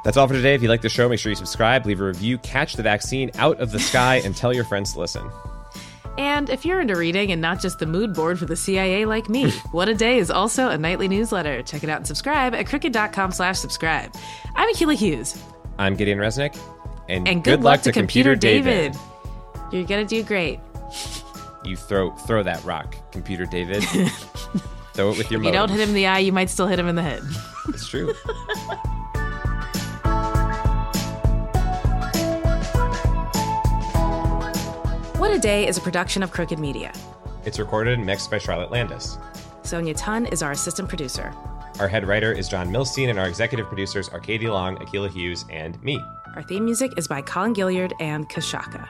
That's 0.05 0.17
all 0.17 0.27
for 0.27 0.33
today. 0.33 0.55
If 0.55 0.63
you 0.63 0.69
like 0.69 0.81
the 0.81 0.89
show, 0.89 1.09
make 1.09 1.19
sure 1.19 1.29
you 1.29 1.35
subscribe, 1.35 1.85
leave 1.85 2.01
a 2.01 2.05
review, 2.05 2.37
catch 2.39 2.75
the 2.75 2.83
vaccine 2.83 3.31
out 3.35 3.59
of 3.59 3.71
the 3.71 3.79
sky, 3.79 4.21
and 4.23 4.35
tell 4.35 4.53
your 4.53 4.63
friends 4.63 4.93
to 4.93 4.99
listen. 4.99 5.29
And 6.17 6.49
if 6.49 6.65
you're 6.65 6.81
into 6.81 6.95
reading 6.95 7.31
and 7.31 7.41
not 7.41 7.61
just 7.61 7.79
the 7.79 7.85
mood 7.85 8.13
board 8.13 8.37
for 8.39 8.45
the 8.45 8.55
CIA 8.55 9.05
like 9.05 9.29
me, 9.29 9.51
What 9.71 9.87
a 9.89 9.93
Day 9.93 10.17
is 10.17 10.29
also 10.29 10.69
a 10.69 10.77
nightly 10.77 11.07
newsletter. 11.07 11.61
Check 11.63 11.83
it 11.83 11.89
out 11.89 11.97
and 11.97 12.07
subscribe 12.07 12.53
at 12.53 12.65
crooked.com 12.67 13.31
slash 13.31 13.59
subscribe. 13.59 14.13
I'm 14.55 14.73
Akila 14.73 14.95
Hughes. 14.95 15.41
I'm 15.77 15.95
Gideon 15.95 16.17
Resnick. 16.17 16.59
And, 17.07 17.27
And 17.27 17.43
good, 17.43 17.63
luck, 17.63 17.81
to 17.83 17.91
Computer 17.91 18.35
David. 18.35 18.95
You're 19.71 19.85
going 19.85 20.05
to 20.05 20.15
do 20.15 20.23
great. 20.23 20.59
You 21.63 21.75
throw 21.75 22.11
throw 22.11 22.43
that 22.43 22.63
rock, 22.63 22.95
Computer 23.11 23.45
David. 23.45 23.83
throw 24.93 25.11
it 25.11 25.17
with 25.17 25.31
your 25.31 25.39
If 25.41 25.45
you 25.45 25.51
don't 25.51 25.69
hit 25.69 25.79
him 25.79 25.89
in 25.89 25.95
the 25.95 26.07
eye, 26.07 26.19
you 26.19 26.31
might 26.31 26.49
still 26.49 26.67
hit 26.67 26.79
him 26.79 26.87
in 26.87 26.95
the 26.95 27.01
head. 27.03 27.21
It's 27.69 27.87
true. 27.87 28.13
What 35.29 35.37
a 35.37 35.41
Day 35.41 35.67
is 35.67 35.77
a 35.77 35.81
production 35.81 36.23
of 36.23 36.31
Crooked 36.31 36.57
Media. 36.57 36.91
It's 37.45 37.59
recorded 37.59 37.99
and 37.99 38.03
mixed 38.03 38.31
by 38.31 38.39
Charlotte 38.39 38.71
Landes. 38.71 39.19
Sonia 39.61 39.93
Tun 39.93 40.25
is 40.25 40.41
our 40.41 40.53
assistant 40.53 40.89
producer. 40.89 41.31
Our 41.79 41.87
head 41.87 42.07
writer 42.07 42.33
is 42.33 42.49
Jon 42.49 42.71
Millstein, 42.71 43.11
and 43.11 43.19
our 43.19 43.27
executive 43.27 43.67
producers 43.67 44.09
are 44.09 44.19
Katie 44.19 44.49
Long, 44.49 44.77
Akila 44.77 45.11
Hughes, 45.11 45.45
and 45.51 45.79
me. 45.83 46.01
Our 46.35 46.41
theme 46.41 46.65
music 46.65 46.93
is 46.97 47.07
by 47.07 47.21
Colin 47.21 47.53
Gilyard 47.53 47.91
and 47.99 48.27
Kashaka. 48.27 48.89